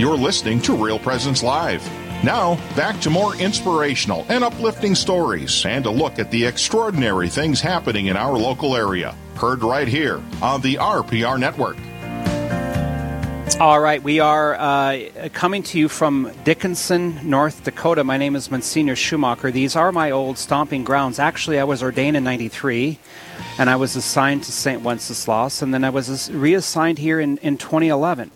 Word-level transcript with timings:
You're 0.00 0.16
listening 0.16 0.62
to 0.62 0.74
Real 0.74 0.98
Presence 0.98 1.42
Live. 1.42 1.84
Now, 2.24 2.54
back 2.74 3.02
to 3.02 3.10
more 3.10 3.36
inspirational 3.36 4.24
and 4.30 4.42
uplifting 4.42 4.94
stories 4.94 5.66
and 5.66 5.84
a 5.84 5.90
look 5.90 6.18
at 6.18 6.30
the 6.30 6.46
extraordinary 6.46 7.28
things 7.28 7.60
happening 7.60 8.06
in 8.06 8.16
our 8.16 8.32
local 8.32 8.74
area. 8.74 9.14
Heard 9.36 9.62
right 9.62 9.86
here 9.86 10.22
on 10.40 10.62
the 10.62 10.76
RPR 10.76 11.38
Network. 11.38 11.76
All 13.60 13.78
right, 13.78 14.02
we 14.02 14.20
are 14.20 14.54
uh, 14.54 15.28
coming 15.34 15.62
to 15.64 15.78
you 15.78 15.86
from 15.86 16.32
Dickinson, 16.44 17.20
North 17.28 17.62
Dakota. 17.62 18.02
My 18.02 18.16
name 18.16 18.36
is 18.36 18.50
Monsignor 18.50 18.96
Schumacher. 18.96 19.50
These 19.50 19.76
are 19.76 19.92
my 19.92 20.12
old 20.12 20.38
stomping 20.38 20.82
grounds. 20.82 21.18
Actually, 21.18 21.58
I 21.58 21.64
was 21.64 21.82
ordained 21.82 22.16
in 22.16 22.24
93, 22.24 22.98
and 23.58 23.68
I 23.68 23.76
was 23.76 23.96
assigned 23.96 24.44
to 24.44 24.52
St. 24.52 24.80
Wenceslas, 24.80 25.60
and 25.60 25.74
then 25.74 25.84
I 25.84 25.90
was 25.90 26.30
reassigned 26.32 26.96
here 26.96 27.20
in, 27.20 27.36
in 27.42 27.58
2011. 27.58 28.30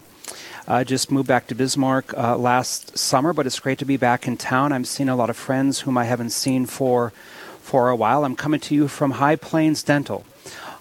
I 0.67 0.81
uh, 0.81 0.85
just 0.85 1.11
moved 1.11 1.29
back 1.29 1.47
to 1.49 1.55
Bismarck 1.55 2.17
uh, 2.17 2.39
last 2.39 2.97
summer, 2.97 3.35
but 3.35 3.47
it's 3.47 3.61
great 3.61 3.79
to 3.81 3.85
be 3.85 3.99
back 3.99 4.27
in 4.27 4.39
town. 4.39 4.73
I'm 4.73 4.87
seeing 4.87 5.11
a 5.11 5.17
lot 5.17 5.29
of 5.29 5.37
friends 5.37 5.81
whom 5.81 5.99
I 5.99 6.05
haven't 6.05 6.31
seen 6.31 6.65
for 6.65 7.13
for 7.61 7.91
a 7.91 7.97
while. 7.97 8.25
I'm 8.25 8.35
coming 8.35 8.61
to 8.61 8.75
you 8.75 8.89
from 8.89 9.13
High 9.13 9.37
Plains 9.37 9.83
Dental 9.83 10.25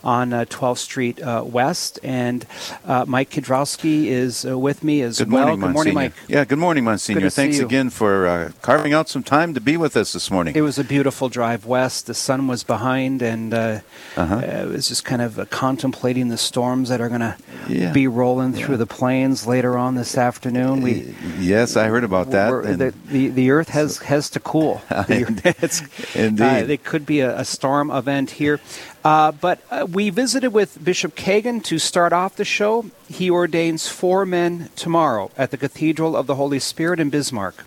on 0.03 0.33
uh, 0.33 0.45
12th 0.45 0.77
Street 0.79 1.21
uh, 1.21 1.43
West. 1.45 1.99
And 2.03 2.45
uh, 2.85 3.05
Mike 3.07 3.29
Kidrowski 3.29 4.05
is 4.05 4.45
uh, 4.45 4.57
with 4.57 4.83
me 4.83 5.01
as 5.01 5.19
good 5.19 5.31
well. 5.31 5.45
Morning, 5.47 5.59
good 5.61 5.73
morning, 5.73 5.93
Mike. 5.93 6.13
Yeah, 6.27 6.45
good 6.45 6.59
morning, 6.59 6.83
Monsignor. 6.83 7.21
Good 7.21 7.33
Thanks 7.33 7.59
again 7.59 7.89
for 7.89 8.27
uh, 8.27 8.51
carving 8.61 8.93
out 8.93 9.09
some 9.09 9.23
time 9.23 9.53
to 9.53 9.61
be 9.61 9.77
with 9.77 9.95
us 9.95 10.13
this 10.13 10.29
morning. 10.29 10.55
It 10.55 10.61
was 10.61 10.77
a 10.77 10.83
beautiful 10.83 11.29
drive 11.29 11.65
west. 11.65 12.07
The 12.07 12.13
sun 12.13 12.47
was 12.47 12.63
behind, 12.63 13.21
and 13.21 13.53
uh, 13.53 13.79
uh-huh. 14.15 14.39
it 14.39 14.67
was 14.67 14.87
just 14.87 15.05
kind 15.05 15.21
of 15.21 15.49
contemplating 15.49 16.27
the 16.27 16.37
storms 16.37 16.89
that 16.89 17.01
are 17.01 17.09
going 17.09 17.21
to 17.21 17.37
yeah. 17.67 17.91
be 17.91 18.07
rolling 18.07 18.53
through 18.53 18.77
the 18.77 18.85
plains 18.85 19.47
later 19.47 19.77
on 19.77 19.95
this 19.95 20.17
afternoon. 20.17 20.81
We 20.81 21.15
yes, 21.39 21.75
I 21.75 21.87
heard 21.87 22.03
about 22.03 22.31
that. 22.31 22.51
The, 22.77 22.93
the, 23.07 23.29
the 23.29 23.51
earth 23.51 23.69
has 23.69 23.97
so, 23.97 24.05
has 24.05 24.29
to 24.31 24.39
cool. 24.39 24.81
Indeed, 25.07 26.69
it 26.69 26.83
could 26.83 27.05
be 27.05 27.21
a, 27.21 27.39
a 27.39 27.45
storm 27.45 27.91
event 27.91 28.31
here. 28.31 28.59
Uh, 29.03 29.33
but 29.33 29.61
uh, 29.69 29.85
we 29.91 30.09
visited 30.09 30.51
with 30.51 30.81
Bishop 30.83 31.15
Kagan 31.15 31.61
to 31.65 31.77
start 31.77 32.13
off 32.13 32.37
the 32.37 32.45
show. 32.45 32.85
He 33.09 33.29
ordains 33.29 33.89
four 33.89 34.25
men 34.25 34.69
tomorrow 34.77 35.29
at 35.37 35.51
the 35.51 35.57
Cathedral 35.57 36.15
of 36.15 36.25
the 36.25 36.35
Holy 36.35 36.59
Spirit 36.59 37.01
in 37.01 37.09
Bismarck. 37.09 37.65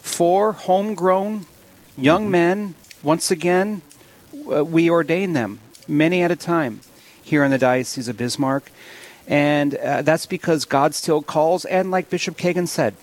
Four 0.00 0.52
homegrown 0.52 1.44
young 1.98 2.22
mm-hmm. 2.22 2.30
men. 2.30 2.74
Once 3.02 3.30
again, 3.30 3.82
uh, 4.50 4.64
we 4.64 4.88
ordain 4.88 5.34
them, 5.34 5.60
many 5.86 6.22
at 6.22 6.30
a 6.30 6.36
time, 6.36 6.80
here 7.22 7.44
in 7.44 7.50
the 7.50 7.58
Diocese 7.58 8.08
of 8.08 8.16
Bismarck. 8.16 8.72
And 9.28 9.74
uh, 9.74 10.00
that's 10.02 10.26
because 10.26 10.64
God 10.64 10.94
still 10.94 11.20
calls. 11.20 11.66
And 11.66 11.90
like 11.90 12.08
Bishop 12.08 12.38
Kagan 12.38 12.66
said, 12.66 12.94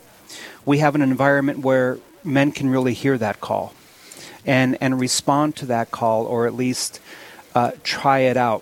we 0.66 0.80
have 0.80 0.96
an 0.96 1.04
environment 1.04 1.60
where 1.60 2.00
men 2.24 2.52
can 2.52 2.70
really 2.70 2.94
hear 2.94 3.18
that 3.20 3.40
call 3.40 3.74
and, 4.46 4.78
and 4.82 5.00
respond 5.00 5.56
to 5.58 5.68
that 5.68 5.92
call, 5.92 6.26
or 6.26 6.48
at 6.48 6.56
least 6.56 7.00
uh, 7.58 7.72
try 7.84 8.20
it 8.20 8.38
out. 8.38 8.62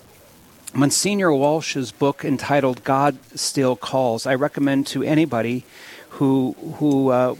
Monsignor 0.73 1.33
Walsh's 1.33 1.91
book 1.91 2.23
entitled 2.23 2.85
"God 2.85 3.17
Still 3.35 3.75
Calls." 3.75 4.25
I 4.25 4.35
recommend 4.35 4.87
to 4.87 5.03
anybody 5.03 5.65
who 6.17 6.55
who 6.77 7.09
uh, 7.09 7.35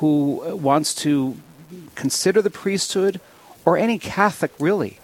who 0.00 0.56
wants 0.56 0.94
to 1.06 1.36
consider 1.94 2.42
the 2.42 2.50
priesthood, 2.50 3.20
or 3.64 3.78
any 3.78 3.98
Catholic 4.00 4.50
really, 4.58 4.98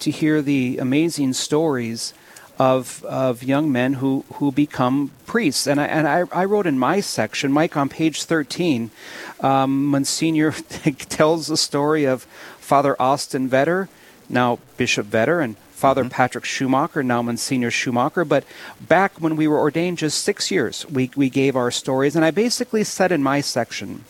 to 0.00 0.10
hear 0.10 0.42
the 0.42 0.78
amazing 0.78 1.32
stories 1.34 2.12
of 2.58 3.04
of 3.04 3.44
young 3.44 3.70
men 3.70 3.94
who 3.94 4.24
who 4.34 4.50
become 4.50 5.12
priests. 5.26 5.68
And 5.68 5.80
I 5.80 5.86
and 5.86 6.08
I, 6.08 6.24
I 6.32 6.44
wrote 6.44 6.66
in 6.66 6.76
my 6.76 6.98
section, 6.98 7.52
Mike, 7.52 7.76
on 7.76 7.88
page 7.88 8.24
thirteen, 8.24 8.90
um, 9.38 9.86
Monsignor 9.86 10.50
tells 11.18 11.46
the 11.46 11.56
story 11.56 12.04
of 12.04 12.24
Father 12.58 12.96
Austin 12.98 13.48
Vetter 13.48 13.86
now 14.28 14.58
Bishop 14.76 15.06
Vetter, 15.06 15.42
and 15.42 15.56
Father 15.76 16.02
mm-hmm. 16.02 16.10
Patrick 16.10 16.44
Schumacher, 16.44 17.02
now 17.02 17.20
Monsignor 17.20 17.70
Schumacher. 17.70 18.24
But 18.24 18.44
back 18.80 19.20
when 19.20 19.36
we 19.36 19.46
were 19.46 19.58
ordained 19.58 19.98
just 19.98 20.22
six 20.22 20.50
years, 20.50 20.86
we, 20.88 21.10
we 21.14 21.28
gave 21.28 21.54
our 21.54 21.70
stories. 21.70 22.16
And 22.16 22.24
I 22.24 22.30
basically 22.30 22.82
said 22.82 23.12
in 23.12 23.22
my 23.22 23.42
section 23.42 24.04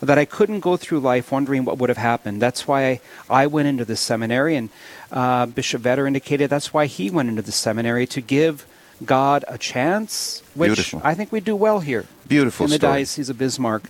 that 0.00 0.16
I 0.16 0.24
couldn't 0.24 0.60
go 0.60 0.76
through 0.76 1.00
life 1.00 1.32
wondering 1.32 1.64
what 1.64 1.78
would 1.78 1.88
have 1.88 1.98
happened. 1.98 2.40
That's 2.40 2.68
why 2.68 2.86
I, 2.86 3.00
I 3.28 3.46
went 3.48 3.66
into 3.66 3.84
the 3.84 3.96
seminary. 3.96 4.54
And 4.54 4.70
uh, 5.10 5.46
Bishop 5.46 5.82
Vetter 5.82 6.06
indicated 6.06 6.50
that's 6.50 6.72
why 6.72 6.86
he 6.86 7.10
went 7.10 7.28
into 7.28 7.42
the 7.42 7.52
seminary 7.52 8.06
to 8.06 8.20
give 8.20 8.64
God 9.04 9.44
a 9.48 9.58
chance, 9.58 10.42
which 10.54 10.68
Beautiful. 10.68 11.00
I 11.04 11.14
think 11.14 11.32
we 11.32 11.40
do 11.40 11.54
well 11.54 11.80
here. 11.80 12.06
Beautiful 12.26 12.64
in 12.64 12.70
the 12.70 12.76
story. 12.76 12.92
Diocese 12.92 13.30
of 13.30 13.38
Bismarck. 13.38 13.84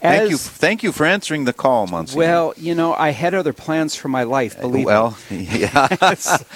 As, 0.00 0.18
thank 0.18 0.30
you, 0.30 0.36
thank 0.38 0.82
you 0.82 0.92
for 0.92 1.04
answering 1.04 1.44
the 1.44 1.52
call, 1.52 1.86
Monsignor. 1.86 2.18
Well, 2.18 2.54
you 2.56 2.74
know, 2.74 2.94
I 2.94 3.10
had 3.10 3.34
other 3.34 3.52
plans 3.52 3.94
for 3.94 4.08
my 4.08 4.22
life. 4.22 4.58
Believe 4.58 4.86
well, 4.86 5.18
me. 5.30 5.46
yeah. 5.52 5.88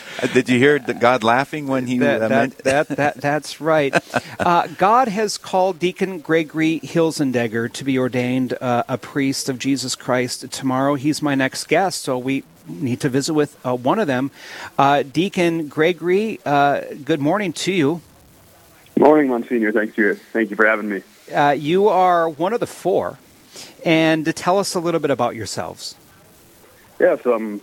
Did 0.33 0.49
you 0.49 0.59
hear 0.59 0.79
God 0.79 1.23
laughing 1.23 1.67
when 1.67 1.87
he 1.87 1.99
that, 1.99 2.23
uh, 2.23 2.29
that, 2.29 2.59
that, 2.59 2.89
that, 2.89 3.15
That's 3.17 3.61
right. 3.61 3.95
Uh, 4.41 4.69
God 4.79 5.09
has 5.09 5.37
called 5.37 5.79
Deacon 5.79 6.21
Gregory 6.21 6.81
Hilzendeger 6.81 7.71
to 7.73 7.85
be 7.85 7.99
ordained 7.99 8.55
uh, 8.61 8.85
a 8.89 8.97
priest 8.97 9.51
of 9.51 9.59
Jesus 9.59 9.95
Christ 9.95 10.51
tomorrow. 10.51 10.95
He's 10.95 11.21
my 11.21 11.35
next 11.35 11.69
guest, 11.69 12.03
so 12.03 12.17
we 12.17 12.45
need 12.69 13.01
to 13.01 13.09
visit 13.09 13.35
with 13.35 13.59
uh, 13.67 13.75
one 13.75 13.99
of 13.99 14.07
them. 14.07 14.31
Uh, 14.79 15.03
Deacon 15.03 15.69
Gregory, 15.69 16.41
uh, 16.45 16.83
good 17.05 17.21
morning 17.21 17.53
to 17.55 17.73
you. 17.73 18.01
Morning, 18.99 19.29
Monsignor. 19.29 19.73
Thank 19.73 19.97
you. 19.97 20.15
Thank 20.15 20.51
you 20.51 20.57
for 20.57 20.67
having 20.67 20.89
me. 20.89 21.03
Uh, 21.33 21.51
you 21.51 21.89
are 21.89 22.29
one 22.29 22.53
of 22.53 22.61
the 22.61 22.67
four, 22.67 23.19
and 23.85 24.25
to 24.25 24.33
tell 24.33 24.59
us 24.59 24.75
a 24.75 24.81
little 24.81 25.01
bit 25.01 25.11
about 25.11 25.37
yourselves. 25.37 25.95
Yeah, 26.99 27.17
so 27.23 27.35
I'm 27.35 27.61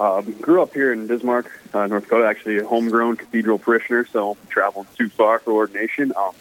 uh, 0.00 0.22
grew 0.22 0.62
up 0.62 0.72
here 0.72 0.92
in 0.94 1.06
Bismarck, 1.06 1.50
uh, 1.74 1.86
North 1.86 2.04
Dakota. 2.04 2.26
Actually, 2.26 2.58
a 2.58 2.66
homegrown 2.66 3.16
cathedral 3.16 3.58
parishioner, 3.58 4.06
so 4.06 4.36
traveled 4.48 4.86
too 4.96 5.10
far 5.10 5.40
for 5.40 5.52
ordination. 5.52 6.12
Um, 6.16 6.32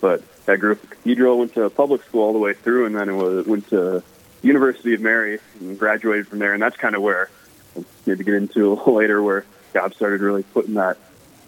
but 0.00 0.22
I 0.48 0.56
grew 0.56 0.72
up 0.72 0.82
at 0.82 0.90
cathedral, 0.90 1.38
went 1.38 1.54
to 1.54 1.70
public 1.70 2.02
school 2.02 2.22
all 2.22 2.32
the 2.32 2.38
way 2.40 2.52
through, 2.52 2.86
and 2.86 2.96
then 2.96 3.08
it 3.08 3.14
was, 3.14 3.46
went 3.46 3.68
to 3.68 4.02
University 4.44 4.94
of 4.94 5.00
Mary 5.00 5.38
and 5.60 5.78
graduated 5.78 6.28
from 6.28 6.38
there. 6.38 6.52
And 6.52 6.62
that's 6.62 6.76
kind 6.76 6.94
of 6.94 7.02
where 7.02 7.30
to 8.04 8.16
get 8.16 8.34
into 8.34 8.74
later, 8.90 9.22
where 9.22 9.44
God 9.72 9.94
started 9.94 10.20
really 10.20 10.42
putting 10.42 10.74
that 10.74 10.98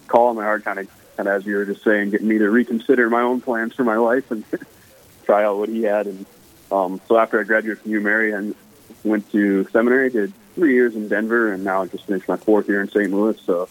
call 0.09 0.31
in 0.31 0.37
my 0.37 0.45
heart, 0.45 0.65
kind 0.65 0.79
of 0.79 0.89
and 1.19 1.29
as 1.29 1.47
you 1.47 1.57
were 1.57 1.65
just 1.65 1.83
saying, 1.83 2.11
getting 2.11 2.29
me 2.29 2.39
to 2.39 2.51
reconsider 2.51 3.09
my 3.09 3.23
own 3.23 3.41
plans 3.41 3.75
for 3.75 3.85
my 3.85 3.97
life 3.97 4.31
and 4.31 4.45
try 5.25 5.45
out 5.45 5.59
what 5.59 5.69
he 5.69 5.83
had. 5.83 6.07
And 6.07 6.27
um, 6.71 7.01
so 7.09 7.17
after 7.17 7.41
I 7.41 7.45
graduated 7.45 7.83
from 7.83 8.03
Mary 8.03 8.33
and 8.33 8.55
went 9.03 9.31
to 9.33 9.67
seminary, 9.69 10.11
did 10.11 10.33
three 10.55 10.75
years 10.75 10.95
in 10.95 11.09
Denver, 11.09 11.53
and 11.53 11.65
now 11.65 11.83
I 11.83 11.87
just 11.87 12.05
finished 12.05 12.29
my 12.29 12.37
fourth 12.37 12.69
year 12.69 12.83
in 12.83 12.89
St. 12.89 13.11
Louis. 13.11 13.41
So 13.41 13.69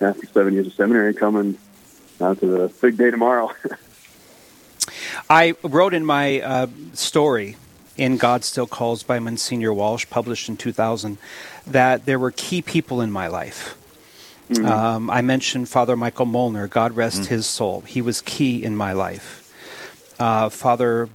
after 0.00 0.26
seven 0.26 0.54
years 0.54 0.68
of 0.68 0.72
seminary, 0.74 1.14
coming 1.14 1.58
now 2.20 2.34
to 2.34 2.46
the 2.46 2.68
big 2.80 2.96
day 2.96 3.10
tomorrow. 3.10 3.52
I 5.30 5.54
wrote 5.62 5.94
in 5.94 6.04
my 6.04 6.40
uh, 6.40 6.66
story 6.94 7.56
in 7.98 8.16
God 8.16 8.44
Still 8.44 8.66
Calls 8.66 9.02
by 9.02 9.18
Monsignor 9.18 9.74
Walsh, 9.74 10.06
published 10.08 10.48
in 10.48 10.56
2000, 10.56 11.18
that 11.66 12.06
there 12.06 12.18
were 12.18 12.30
key 12.30 12.62
people 12.62 13.00
in 13.02 13.10
my 13.10 13.26
life 13.26 13.78
Mm-hmm. 14.48 14.66
Um, 14.66 15.10
I 15.10 15.20
mentioned 15.20 15.68
Father 15.68 15.96
Michael 15.96 16.24
Molnar, 16.24 16.68
God 16.68 16.96
rest 16.96 17.22
mm-hmm. 17.22 17.34
his 17.34 17.46
soul. 17.46 17.82
He 17.82 18.00
was 18.00 18.22
key 18.22 18.62
in 18.62 18.76
my 18.76 18.92
life. 18.92 19.44
Uh, 20.18 20.48
Father 20.48 21.08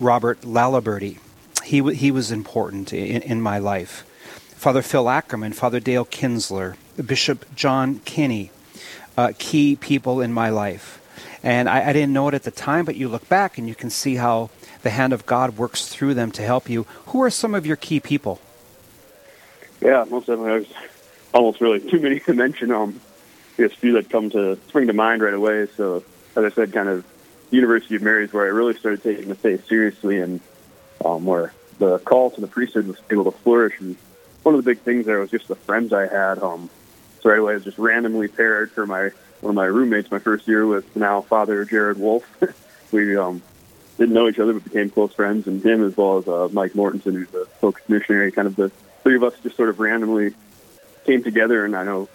Robert 0.00 0.40
Laliberty, 0.40 1.18
he, 1.62 1.78
w- 1.78 1.96
he 1.96 2.10
was 2.10 2.32
important 2.32 2.92
in, 2.92 3.22
in 3.22 3.40
my 3.40 3.58
life. 3.58 4.04
Father 4.56 4.82
Phil 4.82 5.08
Ackerman, 5.08 5.52
Father 5.52 5.78
Dale 5.78 6.04
Kinsler, 6.04 6.76
Bishop 7.04 7.54
John 7.54 8.00
Kinney, 8.00 8.50
uh, 9.16 9.32
key 9.38 9.76
people 9.76 10.20
in 10.20 10.32
my 10.32 10.48
life. 10.48 11.00
And 11.44 11.68
I, 11.68 11.90
I, 11.90 11.92
didn't 11.92 12.12
know 12.12 12.26
it 12.28 12.34
at 12.34 12.42
the 12.42 12.50
time, 12.50 12.84
but 12.84 12.96
you 12.96 13.08
look 13.08 13.28
back 13.28 13.58
and 13.58 13.68
you 13.68 13.74
can 13.74 13.90
see 13.90 14.16
how 14.16 14.50
the 14.84 14.90
hand 14.90 15.12
of 15.12 15.26
God 15.26 15.56
works 15.56 15.88
through 15.88 16.14
them 16.14 16.30
to 16.32 16.42
help 16.42 16.68
you. 16.68 16.84
Who 17.06 17.22
are 17.22 17.30
some 17.30 17.54
of 17.54 17.66
your 17.66 17.76
key 17.76 17.98
people? 17.98 18.40
Yeah, 19.80 20.04
most 20.08 20.26
definitely. 20.26 20.52
I 20.52 20.56
was 20.58 20.72
almost 21.32 21.60
really 21.60 21.80
too 21.80 21.98
many 21.98 22.20
to 22.20 22.34
mention. 22.34 22.70
Um, 22.70 23.00
guess 23.56 23.72
a 23.72 23.76
few 23.76 23.92
that 23.94 24.10
come 24.10 24.30
to 24.30 24.56
spring 24.68 24.86
to 24.86 24.92
mind 24.92 25.22
right 25.22 25.34
away. 25.34 25.66
So, 25.76 26.04
as 26.36 26.44
I 26.44 26.50
said, 26.50 26.72
kind 26.72 26.88
of 26.88 27.04
University 27.50 27.96
of 27.96 28.02
Mary 28.02 28.24
is 28.24 28.32
where 28.32 28.44
I 28.44 28.48
really 28.48 28.74
started 28.74 29.02
taking 29.02 29.28
the 29.28 29.34
faith 29.34 29.66
seriously, 29.66 30.20
and 30.20 30.40
um, 31.04 31.24
where 31.24 31.52
the 31.78 31.98
call 31.98 32.30
to 32.30 32.40
the 32.40 32.46
priesthood 32.46 32.86
was 32.86 32.96
able 33.10 33.24
to 33.24 33.36
flourish. 33.38 33.80
And 33.80 33.96
one 34.42 34.54
of 34.54 34.62
the 34.62 34.70
big 34.70 34.80
things 34.80 35.06
there 35.06 35.18
was 35.18 35.30
just 35.30 35.48
the 35.48 35.56
friends 35.56 35.92
I 35.92 36.06
had. 36.06 36.38
Um, 36.38 36.68
so 37.20 37.30
right 37.30 37.38
away, 37.38 37.52
I 37.52 37.54
was 37.56 37.64
just 37.64 37.78
randomly 37.78 38.28
paired 38.28 38.70
for 38.70 38.86
my 38.86 39.10
one 39.40 39.50
of 39.50 39.54
my 39.54 39.64
roommates 39.64 40.10
my 40.10 40.18
first 40.18 40.46
year 40.46 40.66
with 40.66 40.94
now 40.94 41.22
Father 41.22 41.64
Jared 41.64 41.98
Wolf. 41.98 42.24
we 42.92 43.16
um, 43.16 43.42
didn't 43.98 44.14
know 44.14 44.28
each 44.28 44.38
other, 44.38 44.52
but 44.52 44.64
became 44.64 44.90
close 44.90 45.12
friends, 45.12 45.46
and 45.46 45.64
him 45.64 45.84
as 45.84 45.96
well 45.96 46.18
as 46.18 46.28
uh, 46.28 46.48
Mike 46.52 46.72
Mortensen, 46.72 47.14
who's 47.14 47.34
a 47.34 47.46
focus 47.46 47.82
missionary. 47.88 48.32
Kind 48.32 48.48
of 48.48 48.56
the 48.56 48.70
three 49.02 49.16
of 49.16 49.22
us 49.22 49.34
just 49.42 49.56
sort 49.56 49.68
of 49.68 49.78
randomly 49.78 50.34
came 51.04 51.22
together, 51.22 51.64
and 51.64 51.76
I 51.76 51.84
know 51.84 52.08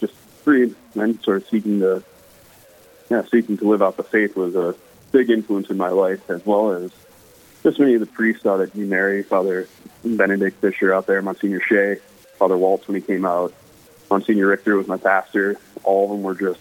just 0.00 0.14
three 0.44 0.74
men 0.94 1.20
sort 1.22 1.38
of 1.38 1.48
seeking 1.48 1.80
to, 1.80 2.02
yeah, 3.10 3.22
seeking 3.30 3.58
to 3.58 3.68
live 3.68 3.82
out 3.82 3.96
the 3.96 4.02
faith 4.02 4.36
was 4.36 4.54
a 4.54 4.74
big 5.12 5.30
influence 5.30 5.70
in 5.70 5.76
my 5.76 5.88
life, 5.88 6.30
as 6.30 6.44
well 6.46 6.72
as 6.72 6.90
just 7.62 7.78
many 7.78 7.94
of 7.94 8.00
the 8.00 8.06
priests 8.06 8.46
out 8.46 8.60
at 8.60 8.74
Mary, 8.74 9.22
Father 9.22 9.68
Benedict 10.04 10.60
Fisher 10.60 10.94
out 10.94 11.06
there, 11.06 11.20
Monsignor 11.20 11.60
Shea, 11.60 11.96
Father 12.38 12.56
Waltz 12.56 12.88
when 12.88 12.94
he 12.94 13.02
came 13.02 13.26
out, 13.26 13.52
Monsignor 14.10 14.46
Richter 14.46 14.76
was 14.76 14.88
my 14.88 14.96
pastor. 14.96 15.58
All 15.84 16.04
of 16.04 16.10
them 16.10 16.22
were 16.22 16.34
just 16.34 16.60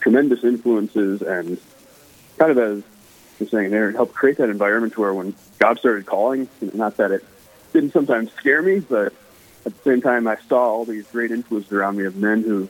tremendous 0.00 0.44
influences 0.44 1.22
and 1.22 1.58
kind 2.38 2.50
of 2.50 2.58
as 2.58 2.82
you're 3.38 3.48
saying 3.48 3.70
there, 3.70 3.86
and 3.88 3.96
helped 3.96 4.14
create 4.14 4.38
that 4.38 4.50
environment 4.50 4.96
where 4.96 5.12
when 5.12 5.34
God 5.58 5.78
started 5.78 6.06
calling, 6.06 6.48
not 6.60 6.96
that 6.98 7.10
it 7.10 7.24
didn't 7.72 7.92
sometimes 7.92 8.32
scare 8.32 8.62
me, 8.62 8.80
but 8.80 9.12
at 9.66 9.76
the 9.76 9.82
same 9.82 10.02
time, 10.02 10.26
I 10.26 10.36
saw 10.48 10.60
all 10.60 10.84
these 10.84 11.06
great 11.08 11.30
influences 11.30 11.72
around 11.72 11.96
me 11.96 12.04
of 12.04 12.16
men 12.16 12.42
who 12.42 12.68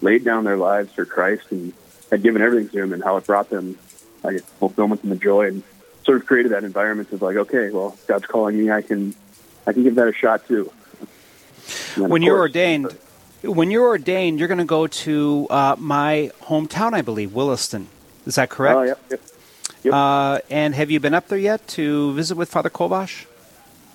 laid 0.00 0.24
down 0.24 0.44
their 0.44 0.56
lives 0.56 0.92
for 0.92 1.04
Christ 1.04 1.44
and 1.50 1.72
had 2.10 2.22
given 2.22 2.42
everything 2.42 2.68
to 2.70 2.82
Him, 2.82 2.92
and 2.92 3.02
how 3.02 3.16
it 3.16 3.26
brought 3.26 3.50
them 3.50 3.78
like 4.22 4.42
fulfillment 4.42 5.02
and 5.02 5.12
the 5.12 5.16
joy, 5.16 5.48
and 5.48 5.62
sort 6.04 6.20
of 6.20 6.26
created 6.26 6.52
that 6.52 6.64
environment 6.64 7.12
of 7.12 7.22
like, 7.22 7.36
okay, 7.36 7.70
well, 7.70 7.96
God's 8.06 8.26
calling 8.26 8.58
me, 8.58 8.70
I 8.70 8.82
can, 8.82 9.14
I 9.66 9.72
can 9.72 9.82
give 9.84 9.94
that 9.94 10.08
a 10.08 10.12
shot 10.12 10.46
too. 10.48 10.72
When 11.96 12.22
you're 12.22 12.38
ordained, 12.38 12.96
when 13.42 13.70
you're 13.70 13.86
ordained, 13.86 14.38
you're 14.38 14.48
going 14.48 14.58
to 14.58 14.64
go 14.64 14.86
to 14.86 15.46
uh, 15.50 15.76
my 15.78 16.30
hometown, 16.42 16.92
I 16.92 17.02
believe, 17.02 17.34
Williston. 17.34 17.88
Is 18.26 18.36
that 18.36 18.50
correct? 18.50 18.76
Oh, 18.76 18.82
yep, 18.82 19.00
yep. 19.10 19.20
Yep. 19.82 19.94
Uh, 19.94 20.38
and 20.50 20.74
have 20.74 20.90
you 20.90 21.00
been 21.00 21.14
up 21.14 21.28
there 21.28 21.38
yet 21.38 21.66
to 21.68 22.12
visit 22.14 22.36
with 22.36 22.48
Father 22.48 22.70
Kolbash? 22.70 23.26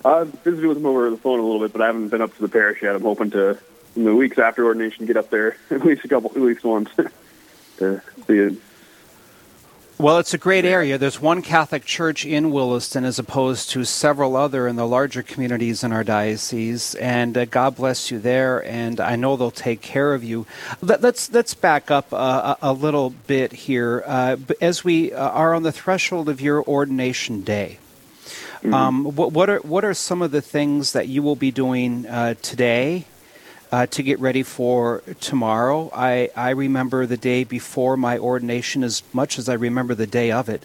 I've 0.04 0.28
visited 0.28 0.66
with 0.66 0.76
him 0.76 0.86
over 0.86 1.10
the 1.10 1.16
phone 1.16 1.40
a 1.40 1.42
little 1.42 1.60
bit, 1.60 1.72
but 1.72 1.82
I 1.82 1.86
haven't 1.86 2.08
been 2.08 2.22
up 2.22 2.34
to 2.36 2.42
the 2.42 2.48
parish 2.48 2.82
yet. 2.82 2.94
I'm 2.94 3.02
hoping 3.02 3.30
to, 3.30 3.58
in 3.96 4.04
the 4.04 4.14
weeks 4.14 4.38
after 4.38 4.64
ordination, 4.64 5.06
get 5.06 5.16
up 5.16 5.30
there 5.30 5.56
at 5.70 5.84
least 5.84 6.04
a 6.04 6.08
couple, 6.08 6.30
at 6.30 6.40
least 6.40 6.64
once 6.64 6.90
to 7.78 8.02
see 8.26 8.38
it. 8.38 8.54
Well, 10.00 10.18
it's 10.18 10.32
a 10.32 10.38
great 10.38 10.64
area. 10.64 10.96
There's 10.96 11.20
one 11.20 11.42
Catholic 11.42 11.84
church 11.84 12.24
in 12.24 12.52
Williston 12.52 13.04
as 13.04 13.18
opposed 13.18 13.70
to 13.70 13.82
several 13.82 14.36
other 14.36 14.68
in 14.68 14.76
the 14.76 14.86
larger 14.86 15.24
communities 15.24 15.82
in 15.82 15.90
our 15.90 16.04
diocese. 16.04 16.94
And 16.94 17.36
uh, 17.36 17.46
God 17.46 17.74
bless 17.74 18.08
you 18.08 18.20
there. 18.20 18.64
And 18.64 19.00
I 19.00 19.16
know 19.16 19.36
they'll 19.36 19.50
take 19.50 19.80
care 19.80 20.14
of 20.14 20.22
you. 20.22 20.46
Let, 20.80 20.98
us 20.98 21.02
let's, 21.02 21.32
let's 21.32 21.54
back 21.54 21.90
up 21.90 22.12
uh, 22.12 22.54
a, 22.62 22.72
little 22.72 23.10
bit 23.10 23.52
here 23.52 24.04
uh, 24.06 24.36
as 24.60 24.84
we 24.84 25.12
uh, 25.12 25.30
are 25.30 25.52
on 25.52 25.64
the 25.64 25.72
threshold 25.72 26.28
of 26.28 26.40
your 26.40 26.62
ordination 26.62 27.42
day. 27.42 27.78
Mm-hmm. 28.58 28.74
Um, 28.74 29.04
what, 29.16 29.32
what, 29.32 29.50
are 29.50 29.58
what 29.58 29.84
are 29.84 29.94
some 29.94 30.22
of 30.22 30.30
the 30.30 30.42
things 30.42 30.92
that 30.92 31.08
you 31.08 31.24
will 31.24 31.34
be 31.34 31.50
doing 31.50 32.06
uh, 32.06 32.34
today 32.40 33.06
uh, 33.70 33.86
to 33.86 34.02
get 34.02 34.18
ready 34.20 34.42
for 34.42 35.02
tomorrow. 35.20 35.90
I, 35.92 36.30
I 36.34 36.50
remember 36.50 37.06
the 37.06 37.16
day 37.16 37.44
before 37.44 37.96
my 37.96 38.18
ordination 38.18 38.82
as 38.82 39.02
much 39.12 39.38
as 39.38 39.48
I 39.48 39.54
remember 39.54 39.94
the 39.94 40.06
day 40.06 40.30
of 40.30 40.48
it. 40.48 40.62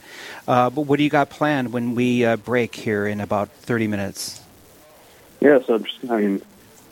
Uh, 0.48 0.70
but 0.70 0.82
what 0.82 0.98
do 0.98 1.04
you 1.04 1.10
got 1.10 1.30
planned 1.30 1.74
when 1.74 1.96
we 1.96 2.26
uh, 2.26 2.38
break 2.38 2.76
here 2.76 3.06
in 3.06 3.20
about 3.20 3.50
30 3.50 3.88
minutes? 3.88 4.42
Yeah, 5.42 5.60
so 5.66 5.76
I'm 5.76 5.84
just, 5.84 6.10
I 6.10 6.22
mean, 6.22 6.42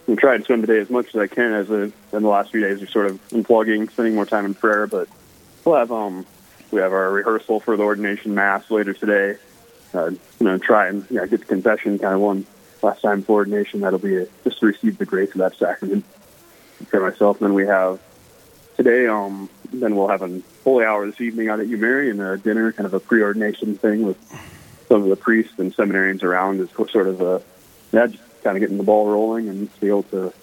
I'm 0.07 0.17
trying 0.17 0.39
to 0.39 0.45
spend 0.45 0.63
the 0.63 0.67
day 0.67 0.79
as 0.79 0.89
much 0.89 1.07
as 1.09 1.15
I 1.15 1.27
can 1.27 1.53
as 1.53 1.69
a, 1.69 1.83
in 1.83 1.93
the 2.23 2.27
last 2.27 2.51
few 2.51 2.61
days. 2.61 2.81
We're 2.81 2.87
sort 2.87 3.05
of 3.07 3.29
unplugging, 3.29 3.89
spending 3.91 4.15
more 4.15 4.25
time 4.25 4.45
in 4.45 4.53
prayer, 4.53 4.87
but 4.87 5.07
we'll 5.63 5.75
have, 5.75 5.91
um, 5.91 6.25
we 6.71 6.81
have 6.81 6.91
our 6.91 7.11
rehearsal 7.11 7.59
for 7.61 7.77
the 7.77 7.83
ordination 7.83 8.35
mass 8.35 8.69
later 8.69 8.93
today. 8.93 9.39
Uh, 9.93 10.11
you 10.11 10.19
know, 10.39 10.57
try 10.57 10.87
and 10.87 11.07
get 11.09 11.29
the 11.29 11.37
confession 11.37 11.99
kind 11.99 12.13
of 12.13 12.21
one 12.21 12.45
last 12.81 13.01
time 13.01 13.23
for 13.23 13.33
ordination. 13.33 13.81
That'll 13.81 13.99
be 13.99 14.17
a, 14.17 14.27
just 14.43 14.59
to 14.59 14.67
receive 14.67 14.97
the 14.97 15.05
grace 15.05 15.31
of 15.31 15.39
that 15.39 15.55
sacrament 15.55 16.05
for 16.89 16.99
myself. 17.01 17.39
And 17.41 17.49
then 17.49 17.53
we 17.53 17.67
have 17.67 17.99
today, 18.77 19.07
um, 19.07 19.49
then 19.71 19.95
we'll 19.95 20.07
have 20.07 20.21
a 20.21 20.41
holy 20.63 20.85
hour 20.85 21.05
this 21.05 21.21
evening 21.21 21.49
out 21.49 21.59
at 21.59 21.67
U 21.67 21.77
Mary 21.77 22.09
and 22.09 22.21
a 22.21 22.37
dinner, 22.37 22.71
kind 22.71 22.85
of 22.85 22.93
a 22.93 22.99
pre-ordination 22.99 23.77
thing 23.77 24.05
with 24.05 24.17
some 24.87 25.03
of 25.03 25.09
the 25.09 25.15
priests 25.15 25.57
and 25.57 25.75
seminarians 25.75 26.23
around 26.23 26.59
is 26.59 26.69
sort 26.91 27.07
of 27.07 27.21
a, 27.21 27.41
yeah, 27.91 28.07
just 28.07 28.23
kind 28.43 28.57
of 28.57 28.61
getting 28.61 28.77
the 28.77 28.83
ball 28.83 29.07
rolling 29.07 29.47
and 29.47 29.79
be 29.79 29.87
able 29.87 30.03
to 30.03 30.33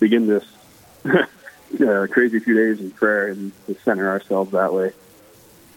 begin 0.00 0.26
this 0.26 0.44
uh, 1.04 2.06
crazy 2.10 2.38
few 2.38 2.54
days 2.54 2.80
in 2.80 2.90
prayer 2.90 3.28
and 3.28 3.52
to 3.66 3.74
center 3.84 4.08
ourselves 4.08 4.52
that 4.52 4.72
way. 4.72 4.92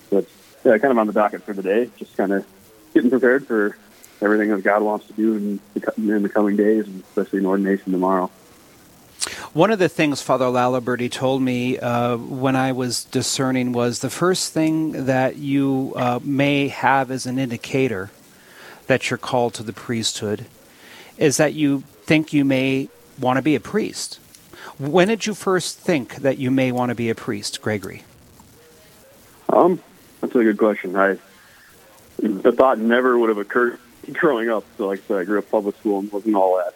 But 0.09 0.25
yeah, 0.63 0.77
kind 0.77 0.91
of 0.91 0.97
on 0.97 1.07
the 1.07 1.13
docket 1.13 1.43
for 1.43 1.53
the 1.53 1.63
day, 1.63 1.89
just 1.97 2.15
kind 2.15 2.31
of 2.31 2.45
getting 2.93 3.09
prepared 3.09 3.47
for 3.47 3.77
everything 4.25 4.49
that 4.49 4.63
God 4.63 4.81
wants 4.81 5.05
to 5.07 5.13
do 5.13 5.35
in 5.35 5.59
the, 5.75 5.93
in 5.97 6.23
the 6.23 6.29
coming 6.29 6.55
days, 6.57 6.87
and 6.87 7.03
especially 7.03 7.39
in 7.39 7.45
ordination 7.45 7.91
tomorrow. 7.91 8.29
One 9.53 9.71
of 9.71 9.79
the 9.79 9.87
things 9.87 10.21
Father 10.21 10.45
Laliberty 10.45 11.09
told 11.09 11.41
me 11.41 11.79
uh, 11.79 12.17
when 12.17 12.55
I 12.55 12.73
was 12.73 13.05
discerning 13.05 13.71
was 13.71 13.99
the 13.99 14.09
first 14.09 14.51
thing 14.51 15.05
that 15.05 15.37
you 15.37 15.93
uh, 15.95 16.19
may 16.23 16.67
have 16.67 17.09
as 17.09 17.25
an 17.25 17.39
indicator 17.39 18.11
that 18.87 19.09
you're 19.09 19.17
called 19.17 19.53
to 19.55 19.63
the 19.63 19.73
priesthood 19.73 20.45
is 21.17 21.37
that 21.37 21.53
you 21.53 21.81
think 22.03 22.33
you 22.33 22.43
may 22.43 22.89
want 23.19 23.37
to 23.37 23.41
be 23.41 23.55
a 23.55 23.59
priest. 23.59 24.19
When 24.77 25.07
did 25.07 25.25
you 25.25 25.33
first 25.33 25.79
think 25.79 26.17
that 26.17 26.37
you 26.37 26.51
may 26.51 26.71
want 26.71 26.89
to 26.89 26.95
be 26.95 27.09
a 27.09 27.15
priest, 27.15 27.61
Gregory? 27.61 28.03
Um, 29.47 29.81
that's 30.19 30.35
a 30.35 30.43
good 30.43 30.57
question. 30.57 30.95
I 30.95 31.17
the 32.17 32.51
thought 32.51 32.79
never 32.79 33.17
would 33.17 33.29
have 33.29 33.37
occurred 33.37 33.79
growing 34.13 34.49
up. 34.49 34.63
So, 34.77 34.87
like 34.87 34.99
I 34.99 35.07
said, 35.07 35.17
I 35.17 35.23
grew 35.23 35.39
up 35.39 35.49
public 35.49 35.77
school 35.77 35.99
and 35.99 36.11
wasn't 36.11 36.35
all 36.35 36.57
that 36.57 36.73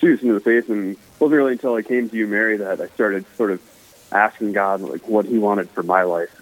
serious 0.00 0.22
into 0.22 0.34
the 0.34 0.40
faith, 0.40 0.68
and 0.68 0.96
wasn't 1.18 1.36
really 1.36 1.52
until 1.52 1.74
I 1.74 1.82
came 1.82 2.08
to 2.08 2.16
U 2.16 2.26
Mary 2.26 2.56
that 2.56 2.80
I 2.80 2.88
started 2.88 3.24
sort 3.36 3.50
of 3.50 3.60
asking 4.12 4.52
God 4.52 4.80
like 4.80 5.06
what 5.08 5.26
He 5.26 5.38
wanted 5.38 5.70
for 5.70 5.82
my 5.82 6.02
life. 6.02 6.34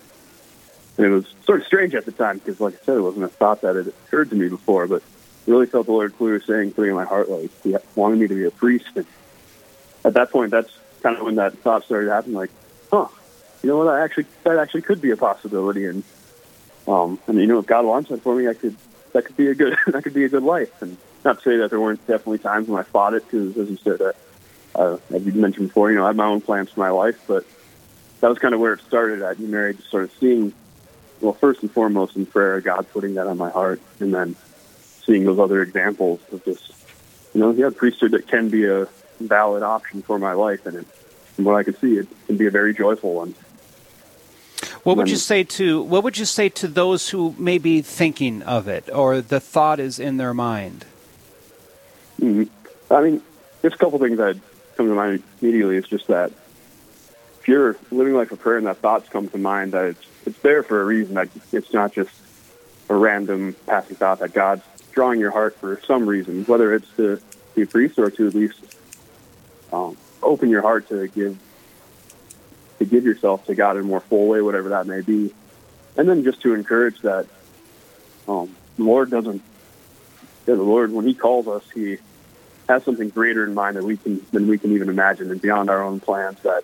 And 0.96 1.06
it 1.06 1.10
was 1.10 1.26
sort 1.44 1.60
of 1.60 1.66
strange 1.66 1.94
at 1.94 2.04
the 2.04 2.12
time 2.12 2.38
because, 2.38 2.60
like 2.60 2.74
I 2.74 2.84
said, 2.84 2.96
it 2.96 3.00
wasn't 3.00 3.24
a 3.24 3.28
thought 3.28 3.60
that 3.62 3.76
had 3.76 3.88
occurred 3.88 4.30
to 4.30 4.36
me 4.36 4.48
before, 4.48 4.86
but 4.86 5.02
really 5.46 5.66
felt 5.66 5.86
the 5.86 5.92
Lord 5.92 6.16
clear 6.16 6.40
saying, 6.40 6.74
in 6.76 6.94
my 6.94 7.04
heart, 7.04 7.28
like 7.28 7.50
He 7.62 7.76
wanted 7.94 8.18
me 8.18 8.28
to 8.28 8.34
be 8.34 8.44
a 8.44 8.50
priest. 8.50 8.88
And 8.96 9.06
at 10.04 10.14
that 10.14 10.30
point, 10.30 10.50
that's 10.50 10.70
kind 11.02 11.16
of 11.16 11.24
when 11.24 11.36
that 11.36 11.56
thought 11.58 11.84
started 11.84 12.10
happening. 12.10 12.36
Like, 12.36 12.50
huh, 12.90 13.08
you 13.62 13.70
know 13.70 13.78
what? 13.78 13.88
I 13.88 14.04
actually 14.04 14.26
that 14.44 14.58
actually 14.58 14.82
could 14.82 15.00
be 15.00 15.10
a 15.10 15.16
possibility, 15.16 15.86
and 15.86 16.02
um, 16.86 17.18
and 17.26 17.38
you 17.38 17.46
know, 17.46 17.58
if 17.58 17.66
God 17.66 17.84
wants 17.84 18.10
that 18.10 18.22
for 18.22 18.34
me, 18.34 18.48
I 18.48 18.54
could 18.54 18.76
that 19.12 19.24
could 19.24 19.36
be 19.36 19.48
a 19.48 19.54
good 19.54 19.76
that 19.86 20.04
could 20.04 20.14
be 20.14 20.24
a 20.24 20.28
good 20.28 20.42
life. 20.42 20.82
And 20.82 20.96
not 21.24 21.38
to 21.38 21.42
say 21.42 21.56
that 21.58 21.70
there 21.70 21.80
weren't 21.80 22.00
definitely 22.06 22.38
times 22.38 22.68
when 22.68 22.80
I 22.80 22.84
fought 22.84 23.14
it, 23.14 23.24
because 23.24 23.56
as 23.56 23.68
you 23.70 23.76
said, 23.76 24.00
uh, 24.00 24.12
uh, 24.74 24.98
as 25.12 25.24
you 25.24 25.32
mentioned 25.32 25.68
before, 25.68 25.90
you 25.90 25.96
know, 25.96 26.04
I 26.04 26.08
had 26.08 26.16
my 26.16 26.26
own 26.26 26.40
plans 26.40 26.70
for 26.70 26.80
my 26.80 26.90
life, 26.90 27.20
but 27.26 27.44
that 28.20 28.28
was 28.28 28.38
kind 28.38 28.54
of 28.54 28.60
where 28.60 28.74
it 28.74 28.80
started. 28.80 29.38
You 29.38 29.48
married, 29.48 29.78
just 29.78 29.90
sort 29.90 30.04
of 30.04 30.12
seeing, 30.18 30.52
well, 31.20 31.32
first 31.32 31.62
and 31.62 31.70
foremost 31.70 32.16
in 32.16 32.26
prayer, 32.26 32.60
God 32.60 32.86
putting 32.92 33.14
that 33.14 33.26
on 33.26 33.36
my 33.38 33.50
heart, 33.50 33.80
and 34.00 34.14
then 34.14 34.36
seeing 35.04 35.24
those 35.24 35.38
other 35.38 35.62
examples 35.62 36.20
of 36.32 36.44
just, 36.44 36.72
you 37.34 37.40
know, 37.40 37.50
yeah, 37.50 37.70
priesthood 37.74 38.12
that 38.12 38.28
can 38.28 38.48
be 38.48 38.66
a 38.66 38.86
valid 39.20 39.62
option 39.62 40.02
for 40.02 40.18
my 40.18 40.32
life, 40.32 40.66
and 40.66 40.76
it, 40.76 40.86
from 41.34 41.44
what 41.44 41.56
I 41.56 41.62
can 41.62 41.76
see, 41.78 41.96
it 41.96 42.08
can 42.26 42.36
be 42.36 42.46
a 42.46 42.50
very 42.50 42.74
joyful 42.74 43.14
one. 43.14 43.34
What 44.88 44.96
would 44.96 45.10
you 45.10 45.16
say 45.16 45.44
to 45.44 45.82
what 45.82 46.02
would 46.02 46.16
you 46.16 46.24
say 46.24 46.48
to 46.48 46.66
those 46.66 47.10
who 47.10 47.34
may 47.36 47.58
be 47.58 47.82
thinking 47.82 48.42
of 48.42 48.68
it 48.68 48.88
or 48.90 49.20
the 49.20 49.38
thought 49.38 49.80
is 49.80 49.98
in 49.98 50.16
their 50.16 50.32
mind? 50.32 50.86
Mm-hmm. 52.18 52.44
I 52.90 53.02
mean, 53.02 53.22
there's 53.60 53.74
a 53.74 53.76
couple 53.76 53.98
things 53.98 54.16
that 54.16 54.38
come 54.78 54.88
to 54.88 54.94
mind 54.94 55.22
immediately. 55.42 55.76
It's 55.76 55.88
just 55.88 56.06
that 56.06 56.32
if 57.38 57.42
you're 57.46 57.76
living 57.90 58.14
life 58.14 58.32
of 58.32 58.38
prayer 58.38 58.56
and 58.56 58.66
that 58.66 58.78
thoughts 58.78 59.10
come 59.10 59.28
to 59.28 59.36
mind, 59.36 59.72
that 59.72 59.84
it's 59.84 60.06
it's 60.24 60.38
there 60.38 60.62
for 60.62 60.80
a 60.80 60.84
reason. 60.86 61.16
That 61.16 61.28
it's 61.52 61.74
not 61.74 61.92
just 61.92 62.14
a 62.88 62.94
random 62.94 63.56
passing 63.66 63.96
thought. 63.96 64.20
That 64.20 64.32
God's 64.32 64.62
drawing 64.92 65.20
your 65.20 65.32
heart 65.32 65.54
for 65.56 65.78
some 65.86 66.08
reason, 66.08 66.46
whether 66.46 66.72
it's 66.74 66.88
to 66.96 67.20
be 67.54 67.60
a 67.60 67.66
priest 67.66 67.98
or 67.98 68.10
to 68.10 68.26
at 68.26 68.34
least 68.34 68.58
um, 69.70 69.98
open 70.22 70.48
your 70.48 70.62
heart 70.62 70.88
to 70.88 71.08
give 71.08 71.38
to 72.78 72.84
give 72.84 73.04
yourself 73.04 73.46
to 73.46 73.54
God 73.54 73.76
in 73.76 73.82
a 73.82 73.86
more 73.86 74.00
full 74.00 74.28
way, 74.28 74.40
whatever 74.40 74.70
that 74.70 74.86
may 74.86 75.00
be. 75.00 75.32
And 75.96 76.08
then 76.08 76.24
just 76.24 76.40
to 76.42 76.54
encourage 76.54 77.00
that 77.00 77.26
um, 78.28 78.54
the 78.76 78.84
Lord 78.84 79.10
doesn't, 79.10 79.42
yeah, 80.46 80.54
the 80.54 80.62
Lord, 80.62 80.92
when 80.92 81.06
He 81.06 81.14
calls 81.14 81.48
us, 81.48 81.64
He 81.74 81.98
has 82.68 82.84
something 82.84 83.08
greater 83.08 83.44
in 83.44 83.54
mind 83.54 83.76
that 83.76 83.84
we 83.84 83.96
can 83.96 84.24
than 84.30 84.46
we 84.46 84.58
can 84.58 84.72
even 84.72 84.88
imagine 84.88 85.30
and 85.30 85.40
beyond 85.40 85.70
our 85.70 85.82
own 85.82 86.00
plans. 86.00 86.38
That 86.42 86.62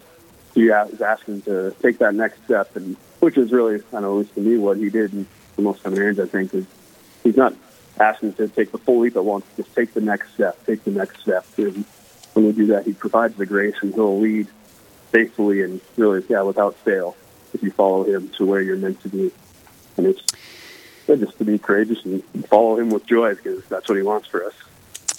He 0.55 0.69
is 0.69 1.01
asking 1.01 1.43
to 1.43 1.75
take 1.83 1.99
that 1.99 2.15
next 2.15 2.45
step, 2.45 2.77
and 2.77 2.97
which 3.21 3.37
is 3.37 3.51
really, 3.53 3.83
I 3.93 4.01
know, 4.01 4.13
at 4.13 4.19
least 4.19 4.35
to 4.35 4.41
me, 4.41 4.57
what 4.57 4.77
He 4.77 4.91
did 4.91 5.13
in 5.13 5.27
the 5.57 5.63
most 5.63 5.83
seminarians, 5.83 6.23
I 6.23 6.27
think, 6.27 6.55
is 6.55 6.67
He's 7.25 7.37
not 7.37 7.55
asking 7.99 8.35
to 8.35 8.49
take 8.49 8.71
the 8.71 8.79
full 8.79 9.01
leap 9.01 9.17
at 9.17 9.25
once, 9.25 9.45
just 9.57 9.75
take 9.75 9.95
the 9.95 10.01
next 10.01 10.35
step, 10.35 10.65
take 10.67 10.85
the 10.85 10.91
next 10.91 11.21
step. 11.21 11.45
And 11.57 11.85
when 12.35 12.47
we 12.47 12.53
do 12.53 12.67
that, 12.67 12.85
He 12.85 12.93
provides 12.93 13.37
the 13.37 13.47
grace 13.47 13.77
and 13.83 13.93
He'll 13.95 14.21
lead 14.21 14.47
faithfully 15.15 15.63
and 15.63 15.81
really, 15.97 16.25
yeah, 16.29 16.43
without 16.43 16.75
fail, 16.79 17.17
if 17.53 17.63
you 17.63 17.71
follow 17.71 18.03
him 18.03 18.29
to 18.31 18.45
where 18.45 18.61
you're 18.61 18.77
meant 18.77 19.01
to 19.03 19.09
be. 19.09 19.31
And 19.97 20.07
it's 20.07 20.21
yeah, 21.07 21.15
just 21.15 21.39
to 21.39 21.45
be 21.45 21.57
courageous 21.57 22.05
and 22.05 22.23
follow 22.49 22.77
him 22.77 22.91
with 22.91 23.07
joy 23.07 23.37
because 23.37 23.65
that's 23.67 23.89
what 23.89 23.95
he 23.97 24.03
wants 24.03 24.27
for 24.27 24.45
us. 24.45 24.55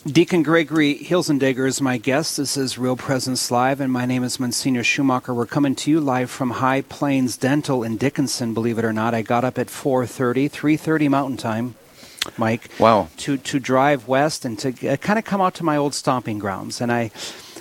Deacon 0.06 0.44
Gregory 0.44 0.96
Hilzendeger 1.00 1.66
is 1.66 1.82
my 1.82 1.98
guest. 1.98 2.38
This 2.38 2.58
is 2.58 2.78
Real 2.78 2.98
Presence 2.98 3.50
Live, 3.50 3.80
and 3.80 3.92
my 3.92 4.06
name 4.06 4.24
is 4.24 4.40
Monsignor 4.40 4.84
Schumacher. 4.84 5.34
We're 5.34 5.46
coming 5.46 5.76
to 5.76 5.90
you 5.90 6.00
live 6.02 6.30
from 6.30 6.52
High 6.52 6.82
Plains 6.82 7.38
Dental 7.38 7.82
in 7.82 7.96
Dickinson. 7.98 8.54
Believe 8.54 8.78
it 8.78 8.86
or 8.86 8.94
not, 8.94 9.16
I 9.16 9.22
got 9.22 9.46
up 9.46 9.58
at 9.58 9.68
4:30, 9.68 10.50
3:30 10.50 11.10
Mountain 11.10 11.38
Time, 11.38 11.76
Mike. 12.38 12.70
Wow. 12.80 13.08
To 13.18 13.38
to 13.38 13.60
drive 13.60 14.08
west 14.08 14.46
and 14.46 14.60
to 14.60 14.90
uh, 14.90 14.98
kind 14.98 15.18
of 15.18 15.26
come 15.26 15.42
out 15.42 15.56
to 15.56 15.64
my 15.64 15.78
old 15.78 15.96
stomping 15.96 16.38
grounds, 16.38 16.82
and 16.82 16.92
I, 16.92 17.10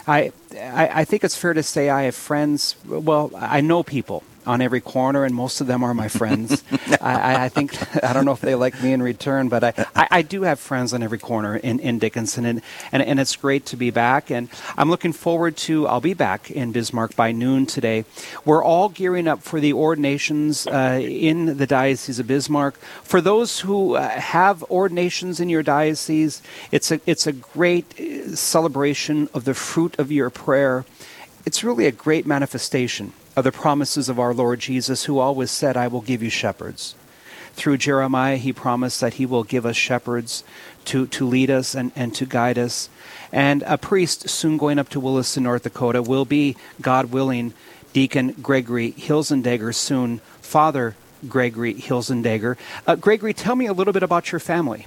I, 0.07 0.33
I, 0.55 1.05
think 1.05 1.25
it's 1.25 1.37
fair 1.37 1.55
to 1.55 1.63
say 1.63 1.89
I 1.89 2.03
have 2.03 2.15
friends. 2.15 2.77
Well, 2.87 3.31
I 3.35 3.61
know 3.63 3.83
people 3.83 4.23
on 4.47 4.61
every 4.61 4.81
corner, 4.81 5.25
and 5.25 5.35
most 5.35 5.61
of 5.61 5.67
them 5.67 5.83
are 5.83 5.95
my 5.95 6.09
friends. 6.09 6.63
I, 7.01 7.45
I, 7.45 7.49
think 7.49 7.75
I 8.05 8.13
don't 8.13 8.25
know 8.25 8.33
if 8.33 8.41
they 8.41 8.55
like 8.55 8.81
me 8.83 8.93
in 8.93 9.03
return, 9.03 9.49
but 9.49 9.65
I, 9.65 9.87
I, 9.95 10.09
I, 10.11 10.23
do 10.23 10.43
have 10.43 10.59
friends 10.59 10.93
on 10.93 11.03
every 11.03 11.19
corner 11.19 11.57
in, 11.57 11.79
in 11.81 11.99
Dickinson, 11.99 12.45
and, 12.45 12.63
and 12.93 13.03
and 13.03 13.21
it's 13.21 13.37
great 13.37 13.67
to 13.67 13.77
be 13.77 13.91
back. 13.91 14.31
And 14.31 14.49
I'm 14.77 14.91
looking 14.91 15.13
forward 15.13 15.57
to. 15.59 15.87
I'll 15.87 16.01
be 16.01 16.15
back 16.15 16.51
in 16.51 16.73
Bismarck 16.73 17.17
by 17.17 17.33
noon 17.33 17.67
today. 17.67 18.05
We're 18.45 18.65
all 18.65 18.89
gearing 18.89 19.29
up 19.29 19.43
for 19.43 19.61
the 19.61 19.73
ordinations 19.73 20.67
uh, 20.67 21.01
in 21.03 21.59
the 21.59 21.67
diocese 21.67 22.19
of 22.19 22.27
Bismarck. 22.27 22.77
For 23.03 23.21
those 23.21 23.61
who 23.61 23.95
uh, 23.95 24.09
have 24.09 24.63
ordinations 24.65 25.41
in 25.41 25.49
your 25.49 25.63
diocese, 25.63 26.43
it's 26.71 26.91
a 26.91 27.01
it's 27.07 27.27
a 27.27 27.33
great 27.33 27.99
uh, 28.01 28.35
celebration 28.35 29.29
of 29.35 29.45
the 29.45 29.55
fruit 29.55 29.99
of 29.99 30.11
your 30.11 30.31
prayer. 30.31 30.85
It's 31.47 31.63
really 31.63 31.87
a 31.87 31.93
great 31.93 32.27
manifestation 32.27 33.13
of 33.37 33.45
the 33.45 33.53
promises 33.53 34.09
of 34.09 34.19
our 34.19 34.33
Lord 34.33 34.61
Jesus, 34.61 35.05
who 35.05 35.19
always 35.19 35.51
said, 35.51 35.77
I 35.77 35.89
will 35.89 36.01
give 36.01 36.23
you 36.23 36.31
shepherds. 36.31 36.95
Through 37.55 37.79
Jeremiah, 37.79 38.37
he 38.37 38.53
promised 38.53 39.01
that 39.01 39.15
he 39.15 39.27
will 39.27 39.45
give 39.45 39.65
us 39.65 39.77
shepherds 39.77 40.43
to, 40.87 41.07
to 41.09 41.27
lead 41.27 41.51
us 41.51 41.75
and, 41.75 41.93
and 41.95 42.15
to 42.17 42.27
guide 42.27 42.59
us. 42.59 42.89
And 43.33 43.63
a 43.63 43.79
priest 43.79 44.29
soon 44.29 44.57
going 44.57 44.79
up 44.79 44.89
to 44.91 45.01
Williston, 45.01 45.45
North 45.45 45.63
Dakota, 45.63 46.03
will 46.03 46.25
be, 46.25 46.57
God 46.81 47.07
willing, 47.07 47.55
Deacon 47.93 48.33
Gregory 48.43 48.93
Hilzendeger 48.93 49.73
soon, 49.73 50.19
Father 50.41 50.97
Gregory 51.29 51.75
Hilzendeger. 51.75 52.57
Uh, 52.87 52.97
Gregory, 52.97 53.33
tell 53.33 53.55
me 53.55 53.67
a 53.67 53.73
little 53.73 53.93
bit 53.93 54.03
about 54.03 54.33
your 54.33 54.41
family. 54.41 54.87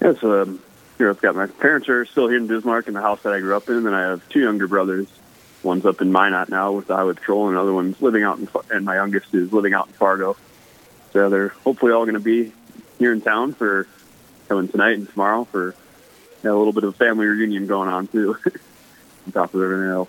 Yes, 0.00 0.22
um, 0.22 0.60
here 0.96 1.10
I've 1.10 1.20
got 1.20 1.36
my 1.36 1.46
parents 1.46 1.88
are 1.88 2.06
still 2.06 2.28
here 2.28 2.38
in 2.38 2.46
Bismarck 2.46 2.88
in 2.88 2.94
the 2.94 3.02
house 3.02 3.22
that 3.22 3.32
I 3.32 3.40
grew 3.40 3.56
up 3.56 3.68
in, 3.68 3.86
and 3.86 3.94
I 3.94 4.02
have 4.02 4.26
two 4.30 4.40
younger 4.40 4.66
brothers 4.66 5.06
One's 5.66 5.84
up 5.84 6.00
in 6.00 6.12
Minot 6.12 6.48
now 6.48 6.72
with 6.72 6.86
Highway 6.86 7.14
Patrol, 7.14 7.48
and 7.48 7.56
another 7.56 7.72
one's 7.72 8.00
living 8.00 8.22
out 8.22 8.38
in, 8.38 8.48
and 8.70 8.84
my 8.84 8.94
youngest 8.94 9.34
is 9.34 9.52
living 9.52 9.74
out 9.74 9.88
in 9.88 9.92
Fargo. 9.94 10.36
So 11.12 11.28
they're 11.28 11.48
hopefully 11.48 11.90
all 11.92 12.04
going 12.04 12.14
to 12.14 12.20
be 12.20 12.52
here 12.98 13.12
in 13.12 13.20
town 13.20 13.52
for 13.52 13.88
coming 14.48 14.68
tonight 14.68 14.96
and 14.96 15.08
tomorrow 15.08 15.44
for 15.44 15.74
a 16.44 16.48
little 16.48 16.72
bit 16.72 16.84
of 16.84 16.94
a 16.94 16.96
family 16.96 17.26
reunion 17.26 17.66
going 17.66 17.88
on 17.88 18.06
too, 18.06 18.36
on 19.26 19.32
top 19.32 19.54
of 19.54 19.60
everything 19.60 19.90
else 19.90 20.08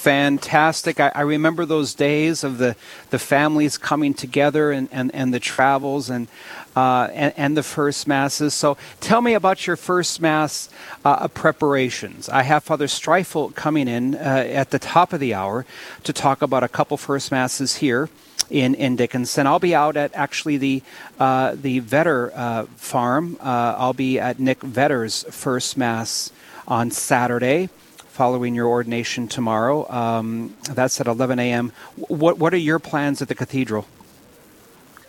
fantastic. 0.00 0.98
I, 0.98 1.12
I, 1.14 1.20
remember 1.20 1.66
those 1.66 1.92
days 1.92 2.42
of 2.42 2.56
the, 2.56 2.74
the 3.10 3.18
families 3.18 3.76
coming 3.76 4.14
together 4.14 4.72
and, 4.72 4.88
and, 4.90 5.14
and 5.14 5.34
the 5.34 5.40
travels 5.40 6.08
and, 6.08 6.26
uh, 6.74 7.08
and, 7.12 7.34
and, 7.36 7.54
the 7.54 7.62
first 7.62 8.08
masses. 8.08 8.54
So 8.54 8.78
tell 9.00 9.20
me 9.20 9.34
about 9.34 9.66
your 9.66 9.76
first 9.76 10.18
mass 10.18 10.70
uh, 11.04 11.28
preparations. 11.28 12.30
I 12.30 12.44
have 12.44 12.64
Father 12.64 12.86
Streifel 12.86 13.54
coming 13.54 13.88
in 13.88 14.14
uh, 14.14 14.18
at 14.18 14.70
the 14.70 14.78
top 14.78 15.12
of 15.12 15.20
the 15.20 15.34
hour 15.34 15.66
to 16.04 16.14
talk 16.14 16.40
about 16.40 16.62
a 16.62 16.68
couple 16.68 16.96
first 16.96 17.30
masses 17.30 17.76
here. 17.76 18.08
In, 18.48 18.74
in 18.74 18.96
Dickinson, 18.96 19.46
I'll 19.46 19.60
be 19.60 19.76
out 19.76 19.96
at 19.96 20.12
actually 20.12 20.56
the 20.56 20.82
uh, 21.20 21.54
the 21.54 21.80
Vetter 21.80 22.32
uh, 22.34 22.64
farm. 22.74 23.36
Uh, 23.38 23.76
I'll 23.78 23.92
be 23.92 24.18
at 24.18 24.40
Nick 24.40 24.58
Vetter's 24.60 25.24
first 25.30 25.76
mass 25.76 26.32
on 26.66 26.90
Saturday 26.90 27.68
following 28.10 28.54
your 28.54 28.66
ordination 28.66 29.28
tomorrow. 29.28 29.90
Um, 29.90 30.56
that's 30.70 31.00
at 31.00 31.06
11 31.06 31.38
a.m. 31.38 31.72
What 31.96 32.38
What 32.38 32.52
are 32.52 32.58
your 32.58 32.78
plans 32.78 33.22
at 33.22 33.28
the 33.28 33.34
cathedral? 33.34 33.86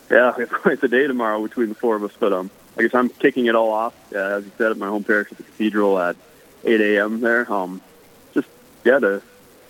Yeah, 0.09 0.33
it's 0.39 0.51
quite 0.51 0.81
the 0.81 0.87
day 0.87 1.07
tomorrow 1.07 1.41
between 1.41 1.69
the 1.69 1.75
four 1.75 1.95
of 1.95 2.03
us. 2.03 2.11
But 2.19 2.33
um, 2.33 2.49
I 2.77 2.83
guess 2.83 2.93
I'm 2.93 3.09
kicking 3.09 3.47
it 3.47 3.55
all 3.55 3.71
off, 3.71 3.93
uh, 4.13 4.17
as 4.17 4.45
you 4.45 4.51
said, 4.57 4.71
at 4.71 4.77
my 4.77 4.87
home 4.87 5.03
parish 5.03 5.31
at 5.31 5.37
the 5.37 5.43
cathedral 5.43 5.99
at 5.99 6.15
8 6.63 6.79
a.m. 6.79 7.21
there. 7.21 7.51
Um, 7.51 7.81
just 8.33 8.47
yeah, 8.83 8.99
to 8.99 9.21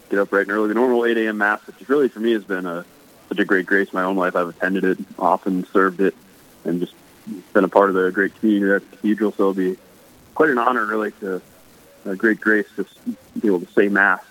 get 0.10 0.20
up 0.20 0.30
bright 0.30 0.48
and 0.48 0.52
early. 0.52 0.68
The 0.68 0.74
normal 0.74 1.06
8 1.06 1.18
a.m. 1.18 1.38
mass, 1.38 1.66
which 1.66 1.88
really 1.88 2.10
for 2.10 2.20
me 2.20 2.34
has 2.34 2.44
been 2.44 2.66
a 2.66 2.86
such 3.30 3.40
a 3.40 3.46
great 3.46 3.66
grace 3.66 3.88
in 3.88 3.98
my 3.98 4.04
own 4.04 4.18
life. 4.18 4.36
I've 4.36 4.50
attended 4.50 4.84
it 4.84 4.98
often, 5.18 5.66
served 5.68 6.02
it, 6.02 6.14
and 6.66 6.82
just 6.82 6.94
been 7.54 7.64
a 7.64 7.70
part 7.70 7.90
of 7.90 7.96
the 7.96 8.12
great 8.12 8.38
community 8.40 8.74
at 8.74 8.92
the 8.92 8.98
cathedral. 8.98 9.32
So 9.32 9.44
it'll 9.44 9.54
be 9.54 9.78
quite 10.36 10.50
an 10.50 10.58
honor, 10.58 10.86
really, 10.86 11.12
to 11.22 11.42
a 12.06 12.16
great 12.16 12.42
grace 12.42 12.68
to 12.76 12.86
be 13.40 13.48
able 13.48 13.60
to 13.60 13.72
say 13.74 13.88
mass. 13.90 14.22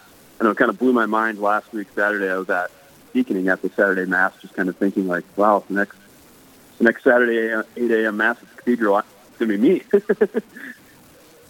I 0.40 0.44
know 0.44 0.50
it 0.50 0.56
kind 0.56 0.70
of 0.70 0.78
blew 0.78 0.92
my 0.92 1.06
mind 1.06 1.38
last 1.38 1.72
week 1.72 1.88
Saturday. 1.94 2.30
I 2.30 2.36
was 2.36 2.48
at 2.50 2.70
deaconing 3.12 3.48
at 3.48 3.62
the 3.62 3.68
Saturday 3.70 4.06
mass, 4.06 4.32
just 4.40 4.54
kind 4.54 4.68
of 4.68 4.76
thinking 4.76 5.06
like, 5.06 5.24
wow, 5.36 5.64
the 5.68 5.74
next 5.74 5.96
the 6.78 6.84
next 6.84 7.04
Saturday 7.04 7.62
8 7.76 7.90
a.m. 7.90 8.16
mass 8.16 8.38
at 8.40 8.48
the 8.48 8.56
cathedral, 8.56 8.98
it's 8.98 9.08
gonna 9.38 9.50
be 9.50 9.58
me. 9.58 9.82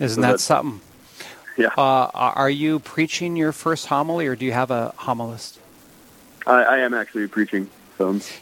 Isn't 0.01 0.23
so 0.23 0.29
that 0.29 0.41
something? 0.41 0.81
Yeah. 1.57 1.69
Uh, 1.77 2.11
are 2.15 2.51
you 2.51 2.79
preaching 2.81 3.37
your 3.37 3.53
first 3.53 3.87
homily, 3.87 4.27
or 4.27 4.35
do 4.35 4.45
you 4.45 4.53
have 4.53 4.71
a 4.71 4.95
homilist? 4.99 5.59
I, 6.47 6.63
I 6.63 6.79
am 6.79 6.95
actually 6.95 7.29
preaching. 7.29 7.69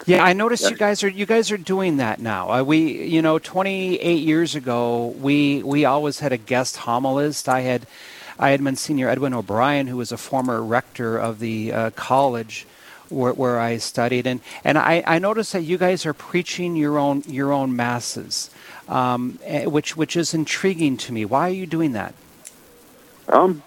Yeah, 0.05 0.23
I 0.23 0.33
noticed 0.33 0.63
yeah. 0.63 0.69
you 0.69 0.77
guys 0.77 1.03
are 1.03 1.09
you 1.09 1.25
guys 1.25 1.51
are 1.51 1.57
doing 1.57 1.97
that 1.97 2.19
now. 2.19 2.51
Uh, 2.51 2.63
we, 2.63 3.03
you 3.07 3.21
know, 3.21 3.39
28 3.39 4.19
years 4.19 4.55
ago, 4.55 5.07
we 5.19 5.61
we 5.63 5.85
always 5.85 6.19
had 6.19 6.31
a 6.31 6.37
guest 6.37 6.77
homilist. 6.77 7.47
I 7.49 7.61
had 7.61 7.85
I 8.39 8.51
had 8.51 8.61
Monsignor 8.61 9.09
Edwin 9.09 9.33
O'Brien, 9.33 9.87
who 9.87 9.97
was 9.97 10.11
a 10.11 10.17
former 10.17 10.63
rector 10.63 11.17
of 11.17 11.39
the 11.39 11.73
uh, 11.73 11.89
college 11.91 12.65
where, 13.09 13.33
where, 13.33 13.59
I 13.59 13.77
studied, 13.77 14.25
and 14.27 14.39
and 14.63 14.77
I, 14.77 15.03
I 15.05 15.19
noticed 15.19 15.53
that 15.53 15.63
you 15.63 15.77
guys 15.77 16.05
are 16.05 16.13
preaching 16.13 16.75
your 16.75 16.97
own 16.97 17.23
your 17.27 17.51
own 17.51 17.75
masses, 17.75 18.49
um, 18.87 19.39
eh, 19.43 19.65
which 19.65 19.97
which 19.97 20.15
is 20.15 20.33
intriguing 20.33 20.95
to 20.97 21.11
me. 21.11 21.25
Why 21.25 21.49
are 21.49 21.53
you 21.53 21.65
doing 21.65 21.93
that? 21.93 22.13
Um, 23.27 23.61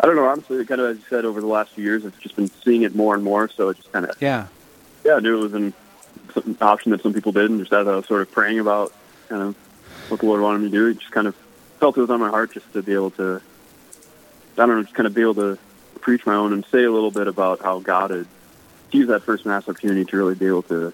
I 0.00 0.06
don't 0.06 0.16
know. 0.16 0.24
Honestly, 0.24 0.64
kind 0.64 0.80
of 0.80 0.90
as 0.90 0.96
you 0.96 1.04
said, 1.08 1.24
over 1.24 1.40
the 1.40 1.46
last 1.46 1.72
few 1.72 1.84
years, 1.84 2.04
I've 2.04 2.18
just 2.18 2.34
been 2.34 2.50
seeing 2.64 2.82
it 2.82 2.96
more 2.96 3.14
and 3.14 3.22
more. 3.22 3.48
So 3.48 3.68
it 3.68 3.76
just 3.76 3.92
kind 3.92 4.06
of 4.06 4.20
yeah 4.20 4.48
yeah, 5.04 5.14
I 5.14 5.20
knew 5.20 5.38
it 5.38 5.42
was 5.42 5.54
an, 5.54 5.74
option 6.60 6.92
that 6.92 7.02
some 7.02 7.12
people 7.12 7.32
did, 7.32 7.50
and 7.50 7.60
just 7.60 7.72
as 7.72 7.86
I 7.86 7.94
was 7.94 8.06
sort 8.06 8.22
of 8.22 8.30
praying 8.30 8.58
about 8.58 8.92
kind 9.28 9.42
of 9.42 9.56
what 10.08 10.20
the 10.20 10.26
Lord 10.26 10.40
wanted 10.40 10.60
me 10.60 10.70
to 10.70 10.76
do, 10.76 10.86
it 10.88 10.98
just 10.98 11.12
kind 11.12 11.26
of 11.26 11.34
felt 11.78 11.96
it 11.96 12.00
was 12.00 12.10
on 12.10 12.20
my 12.20 12.30
heart 12.30 12.52
just 12.52 12.72
to 12.72 12.82
be 12.82 12.94
able 12.94 13.10
to, 13.12 13.40
I 14.56 14.66
don't 14.66 14.68
know, 14.68 14.82
just 14.82 14.94
kind 14.94 15.06
of 15.06 15.14
be 15.14 15.20
able 15.20 15.34
to 15.34 15.58
preach 16.00 16.24
my 16.24 16.34
own 16.34 16.52
and 16.52 16.64
say 16.66 16.84
a 16.84 16.90
little 16.90 17.10
bit 17.10 17.28
about 17.28 17.60
how 17.60 17.80
God 17.80 18.10
had 18.10 18.26
used 18.92 19.10
that 19.10 19.22
first 19.22 19.44
mass 19.46 19.68
opportunity 19.68 20.04
to 20.04 20.16
really 20.16 20.34
be 20.34 20.46
able 20.46 20.62
to 20.64 20.92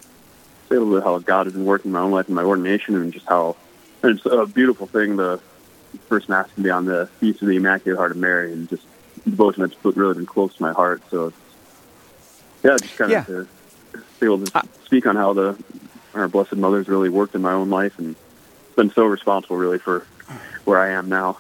say 0.69 0.77
a 0.77 0.81
little 0.81 0.95
bit 0.95 1.05
how 1.05 1.19
God 1.19 1.47
had 1.47 1.55
been 1.55 1.65
working 1.65 1.91
in 1.91 1.93
my 1.93 2.01
own 2.01 2.11
life 2.11 2.27
and 2.27 2.35
my 2.35 2.43
ordination, 2.43 2.95
and 2.97 3.13
just 3.13 3.27
how 3.27 3.57
and 4.03 4.17
it's 4.17 4.27
a 4.27 4.47
beautiful 4.47 4.87
thing. 4.87 5.17
The 5.17 5.41
first 6.09 6.29
mass 6.29 6.49
can 6.55 6.63
be 6.63 6.71
on 6.71 6.85
the 6.85 7.07
feast 7.21 7.43
of 7.43 7.49
the 7.49 7.57
Immaculate 7.57 7.99
Heart 7.99 8.13
of 8.13 8.17
Mary, 8.17 8.53
and 8.53 8.69
just 8.69 8.85
devotion 9.25 9.63
that's 9.63 9.75
put 9.75 9.97
really 9.97 10.15
been 10.15 10.27
close 10.27 10.55
to 10.57 10.63
my 10.63 10.73
heart. 10.73 11.03
So, 11.11 11.33
yeah, 12.63 12.77
just 12.81 12.97
kind 12.97 13.11
yeah. 13.11 13.21
of 13.21 13.27
to 13.27 13.49
be 14.21 14.27
able 14.27 14.45
to 14.45 14.63
speak 14.85 15.07
on 15.07 15.17
how 15.17 15.33
the 15.33 15.57
our 16.15 16.29
Blessed 16.29 16.57
Mother's 16.57 16.89
really 16.89 17.09
worked 17.09 17.35
in 17.35 17.43
my 17.43 17.53
own 17.53 17.71
life 17.71 17.99
and 17.99 18.17
been 18.77 18.91
so 18.91 19.05
responsible, 19.05 19.57
really, 19.57 19.79
for 19.79 20.07
where 20.65 20.79
I 20.79 20.91
am 20.91 21.09
now. 21.09 21.39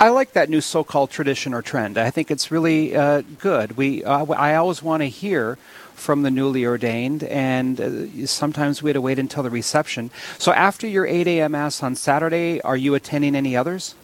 I 0.00 0.10
like 0.10 0.32
that 0.32 0.48
new 0.48 0.60
so-called 0.60 1.10
tradition 1.10 1.52
or 1.52 1.60
trend. 1.60 1.98
I 1.98 2.10
think 2.10 2.30
it's 2.30 2.52
really 2.52 2.94
uh, 2.94 3.22
good. 3.38 3.76
We, 3.76 4.04
uh, 4.04 4.26
I 4.26 4.54
always 4.54 4.80
want 4.80 5.02
to 5.02 5.08
hear 5.08 5.58
from 5.94 6.22
the 6.22 6.30
newly 6.30 6.64
ordained, 6.64 7.24
and 7.24 7.80
uh, 7.80 8.26
sometimes 8.26 8.80
we 8.80 8.90
had 8.90 8.94
to 8.94 9.00
wait 9.00 9.18
until 9.18 9.42
the 9.42 9.50
reception. 9.50 10.12
So 10.38 10.52
after 10.52 10.86
your 10.86 11.04
8 11.04 11.26
a.m. 11.26 11.52
mass 11.52 11.82
on 11.82 11.96
Saturday, 11.96 12.60
are 12.60 12.76
you 12.76 12.94
attending 12.94 13.34
any 13.34 13.56
others? 13.56 13.96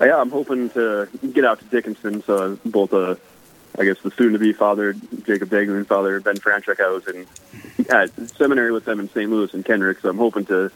Uh, 0.00 0.06
yeah, 0.06 0.16
I'm 0.16 0.30
hoping 0.30 0.70
to 0.70 1.08
get 1.32 1.44
out 1.44 1.60
to 1.60 1.64
Dickinson, 1.66 2.24
so 2.24 2.58
both 2.64 2.92
a 2.92 3.16
I 3.78 3.84
guess 3.84 4.00
the 4.00 4.10
soon-to-be 4.10 4.54
father 4.54 4.94
Jacob 5.24 5.50
Dagley 5.50 5.76
and 5.76 5.86
father 5.86 6.18
Ben 6.20 6.36
Franchuk. 6.36 6.80
I 6.80 6.90
was 6.90 7.06
in 7.08 7.26
at 7.90 8.10
seminary 8.30 8.72
with 8.72 8.84
them 8.84 9.00
in 9.00 9.08
St. 9.08 9.30
Louis 9.30 9.52
and 9.52 9.64
Kenrick, 9.64 10.00
so 10.00 10.08
I'm 10.08 10.16
hoping 10.16 10.46
to 10.46 10.70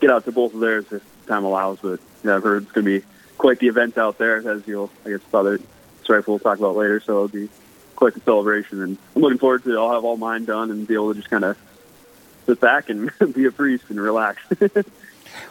get 0.00 0.10
out 0.10 0.24
to 0.26 0.32
both 0.32 0.54
of 0.54 0.60
theirs 0.60 0.84
if 0.92 1.02
time 1.26 1.44
allows. 1.44 1.78
But 1.80 2.00
yeah, 2.22 2.36
I've 2.36 2.42
heard 2.42 2.64
it's 2.64 2.72
going 2.72 2.84
to 2.84 3.00
be 3.00 3.06
quite 3.38 3.58
the 3.58 3.68
event 3.68 3.96
out 3.96 4.18
there, 4.18 4.36
as 4.48 4.66
you'll 4.66 4.90
I 5.06 5.10
guess 5.10 5.20
Father 5.22 5.58
Strife 6.02 6.28
will 6.28 6.38
talk 6.38 6.58
about 6.58 6.76
later. 6.76 7.00
So 7.00 7.12
it'll 7.12 7.28
be 7.28 7.48
quite 7.96 8.14
the 8.14 8.20
celebration, 8.20 8.82
and 8.82 8.98
I'm 9.16 9.22
looking 9.22 9.38
forward 9.38 9.64
to. 9.64 9.78
I'll 9.78 9.92
have 9.92 10.04
all 10.04 10.16
mine 10.16 10.44
done 10.44 10.70
and 10.70 10.86
be 10.86 10.94
able 10.94 11.14
to 11.14 11.20
just 11.20 11.30
kind 11.30 11.44
of 11.44 11.56
sit 12.46 12.60
back 12.60 12.90
and 12.90 13.10
be 13.34 13.46
a 13.46 13.52
priest 13.52 13.84
and 13.88 14.00
relax. 14.00 14.42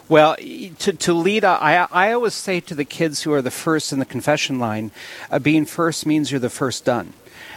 Well, 0.08 0.36
to, 0.36 0.92
to 0.92 1.12
lead, 1.14 1.44
I, 1.44 1.86
I 1.90 2.12
always 2.12 2.34
say 2.34 2.60
to 2.60 2.74
the 2.74 2.84
kids 2.84 3.22
who 3.22 3.32
are 3.32 3.42
the 3.42 3.50
first 3.50 3.92
in 3.92 3.98
the 3.98 4.04
confession 4.06 4.58
line, 4.58 4.90
uh, 5.30 5.38
being 5.38 5.64
first 5.66 6.06
means 6.06 6.30
you're 6.30 6.40
the 6.40 6.50
first 6.50 6.84
done. 6.84 7.12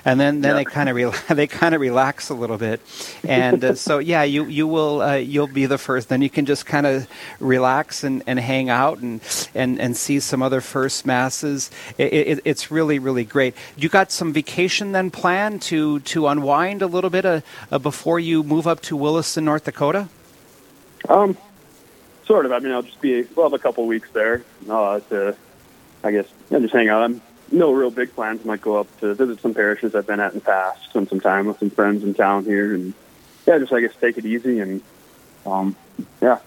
and 0.06 0.20
then 0.20 0.42
then 0.42 0.52
Yeah. 0.52 0.64
they 0.64 0.66
kind 0.66 0.90
of 0.90 0.96
re- 0.96 1.36
they 1.36 1.48
kind 1.48 1.76
of 1.76 1.82
relax 1.82 2.30
a 2.30 2.34
little 2.34 2.58
bit, 2.58 2.80
and 3.28 3.64
uh, 3.64 3.76
so 3.76 4.00
yeah, 4.00 4.24
you 4.24 4.46
you 4.46 4.66
will 4.68 5.02
uh, 5.02 5.16
you'll 5.16 5.52
be 5.52 5.66
the 5.68 5.78
first. 5.78 6.08
Then 6.08 6.22
you 6.22 6.30
can 6.30 6.46
just 6.46 6.66
kind 6.66 6.86
of 6.88 7.08
relax 7.40 8.04
and, 8.04 8.24
and 8.28 8.40
hang 8.40 8.70
out 8.70 9.00
and, 9.00 9.20
and 9.56 9.80
and 9.82 9.98
see 9.98 10.20
some 10.22 10.42
other 10.46 10.62
first 10.62 11.06
masses. 11.06 11.70
It, 11.98 12.14
it, 12.14 12.40
it's 12.46 12.72
really 12.72 13.00
really 13.00 13.26
great. 13.26 13.54
You 13.76 13.90
got 13.90 14.12
some 14.12 14.32
vacation 14.34 14.94
then 14.94 15.10
planned 15.12 15.62
to 15.64 16.00
to 16.14 16.28
unwind 16.28 16.82
a 16.82 16.88
little 16.88 17.10
bit 17.10 17.26
uh, 17.26 17.42
uh, 17.72 17.80
before 17.80 18.20
you 18.20 18.44
move 18.44 18.68
up 18.68 18.80
to 18.84 18.96
Williston, 18.96 19.44
North 19.46 19.66
Dakota. 19.66 20.08
Um, 21.10 21.38
sort 22.28 22.46
of. 22.46 22.52
I 22.52 22.60
mean, 22.60 22.72
I'll 22.72 22.84
just 22.84 23.02
be 23.02 23.24
we'll 23.36 23.46
have 23.46 23.54
a 23.54 23.60
couple 23.60 23.88
weeks 23.88 24.10
there 24.12 24.44
uh, 24.70 25.00
to, 25.10 25.36
I 26.04 26.12
guess, 26.12 26.28
yeah, 26.50 26.60
just 26.60 26.74
hang 26.74 26.90
out. 26.90 27.02
I'm 27.04 27.22
no 27.52 27.72
real 27.72 27.90
big 27.90 28.14
plans. 28.14 28.42
I 28.44 28.48
Might 28.48 28.62
go 28.62 28.78
up 28.78 29.00
to 29.00 29.16
visit 29.16 29.40
some 29.42 29.54
parishes 29.54 29.96
I've 29.96 30.06
been 30.06 30.20
at 30.20 30.34
in 30.34 30.40
the 30.40 30.46
past, 30.46 30.90
spend 30.90 31.10
some 31.10 31.22
time 31.22 31.48
with 31.48 31.60
some 31.60 31.70
friends 31.70 32.04
in 32.04 32.14
town 32.14 32.44
here, 32.44 32.76
and 32.76 32.94
yeah, 33.48 33.58
just 33.58 33.74
I 33.74 33.82
guess 33.82 33.94
take 34.00 34.18
it 34.18 34.26
easy 34.26 34.60
and 34.60 34.82
um, 35.46 35.76
yeah. 36.22 36.40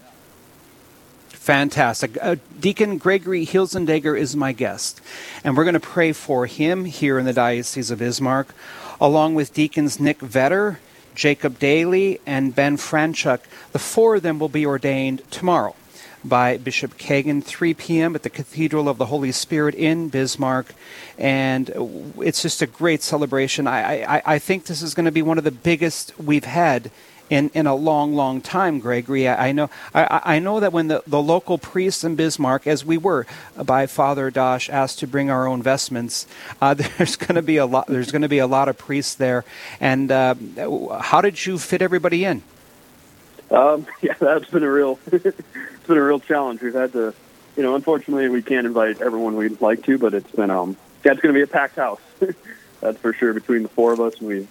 Fantastic. 1.28 2.18
Uh, 2.20 2.36
Deacon 2.60 2.98
Gregory 2.98 3.46
Hilzendeger 3.46 4.16
is 4.16 4.36
my 4.36 4.52
guest, 4.52 5.00
and 5.42 5.56
we're 5.56 5.64
going 5.64 5.74
to 5.74 5.80
pray 5.80 6.12
for 6.12 6.46
him 6.46 6.84
here 6.84 7.18
in 7.18 7.24
the 7.24 7.32
Diocese 7.32 7.90
of 7.90 7.98
Bismarck, 7.98 8.54
along 9.00 9.34
with 9.34 9.54
Deacons 9.54 9.98
Nick 9.98 10.18
Vetter, 10.18 10.76
Jacob 11.20 11.58
Daly, 11.58 12.18
and 12.24 12.54
Ben 12.54 12.78
Franchuk. 12.78 13.40
The 13.72 13.78
four 13.78 14.14
of 14.14 14.22
them 14.22 14.38
will 14.38 14.48
be 14.48 14.64
ordained 14.64 15.20
tomorrow 15.30 15.76
by 16.24 16.56
Bishop 16.56 16.96
Kagan, 16.96 17.44
3 17.44 17.74
p.m. 17.74 18.14
at 18.14 18.22
the 18.22 18.30
Cathedral 18.30 18.88
of 18.88 18.96
the 18.96 19.04
Holy 19.04 19.30
Spirit 19.30 19.74
in 19.74 20.08
Bismarck. 20.08 20.74
And 21.18 21.70
it's 22.16 22.40
just 22.40 22.62
a 22.62 22.66
great 22.66 23.02
celebration. 23.02 23.66
I, 23.66 24.02
I, 24.02 24.22
I 24.24 24.38
think 24.38 24.64
this 24.64 24.80
is 24.80 24.94
going 24.94 25.04
to 25.04 25.12
be 25.12 25.20
one 25.20 25.36
of 25.36 25.44
the 25.44 25.50
biggest 25.50 26.18
we've 26.18 26.46
had 26.46 26.90
in, 27.30 27.50
in 27.54 27.66
a 27.66 27.74
long, 27.74 28.14
long 28.14 28.42
time, 28.42 28.80
Gregory. 28.80 29.26
I, 29.28 29.48
I 29.48 29.52
know 29.52 29.70
I, 29.94 30.20
I 30.24 30.38
know 30.40 30.60
that 30.60 30.72
when 30.72 30.88
the, 30.88 31.02
the 31.06 31.22
local 31.22 31.56
priests 31.56 32.04
in 32.04 32.16
Bismarck, 32.16 32.66
as 32.66 32.84
we 32.84 32.98
were 32.98 33.26
by 33.56 33.86
Father 33.86 34.30
Dosh, 34.30 34.68
asked 34.68 34.98
to 34.98 35.06
bring 35.06 35.30
our 35.30 35.46
own 35.46 35.62
vestments, 35.62 36.26
uh, 36.60 36.74
there's 36.98 37.16
going 37.16 37.36
to 37.36 37.42
be 37.42 37.56
a 37.56 37.66
lot. 37.66 37.86
There's 37.86 38.10
going 38.10 38.22
to 38.22 38.28
be 38.28 38.38
a 38.38 38.46
lot 38.46 38.68
of 38.68 38.76
priests 38.76 39.14
there. 39.14 39.44
And 39.80 40.10
uh, 40.10 40.34
how 41.00 41.20
did 41.20 41.46
you 41.46 41.58
fit 41.58 41.80
everybody 41.80 42.24
in? 42.24 42.42
Um, 43.50 43.86
yeah, 44.02 44.14
that's 44.18 44.50
been 44.50 44.64
a 44.64 44.70
real 44.70 44.98
it's 45.12 45.86
been 45.86 45.96
a 45.96 46.04
real 46.04 46.20
challenge. 46.20 46.60
We've 46.60 46.74
had 46.74 46.92
to, 46.92 47.14
you 47.56 47.62
know, 47.62 47.76
unfortunately 47.76 48.28
we 48.28 48.42
can't 48.42 48.66
invite 48.66 49.00
everyone 49.00 49.36
we'd 49.36 49.60
like 49.60 49.84
to, 49.84 49.98
but 49.98 50.14
it's 50.14 50.30
been 50.32 50.50
um 50.50 50.76
yeah, 51.04 51.12
it's 51.12 51.20
going 51.20 51.32
to 51.32 51.38
be 51.38 51.42
a 51.42 51.46
packed 51.46 51.76
house. 51.76 52.00
that's 52.80 52.98
for 52.98 53.12
sure 53.12 53.32
between 53.32 53.62
the 53.62 53.68
four 53.68 53.92
of 53.92 54.00
us. 54.00 54.18
And 54.18 54.28
we 54.28 54.48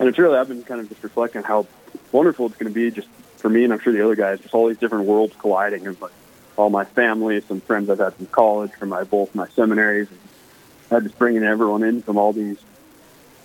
and 0.00 0.08
it's 0.08 0.18
really 0.18 0.36
I've 0.36 0.48
been 0.48 0.64
kind 0.64 0.80
of 0.80 0.88
just 0.88 1.02
reflecting 1.04 1.42
how 1.42 1.66
wonderful 2.12 2.46
it's 2.46 2.56
going 2.56 2.72
to 2.72 2.74
be 2.74 2.90
just 2.90 3.08
for 3.38 3.48
me 3.48 3.64
and 3.64 3.72
I'm 3.72 3.80
sure 3.80 3.92
the 3.92 4.04
other 4.04 4.14
guys, 4.14 4.40
just 4.40 4.54
all 4.54 4.68
these 4.68 4.78
different 4.78 5.06
worlds 5.06 5.34
colliding 5.36 5.86
and 5.86 6.00
like 6.00 6.12
all 6.56 6.70
my 6.70 6.84
family, 6.84 7.40
some 7.40 7.60
friends 7.60 7.90
I've 7.90 7.98
had 7.98 8.14
from 8.14 8.26
college, 8.26 8.72
from 8.72 8.90
my 8.90 9.04
both 9.04 9.34
my 9.34 9.48
seminaries, 9.48 10.08
and 10.10 10.18
I 10.90 11.00
just 11.00 11.18
bringing 11.18 11.42
everyone 11.42 11.82
in 11.82 12.02
from 12.02 12.18
all 12.18 12.32
these 12.32 12.58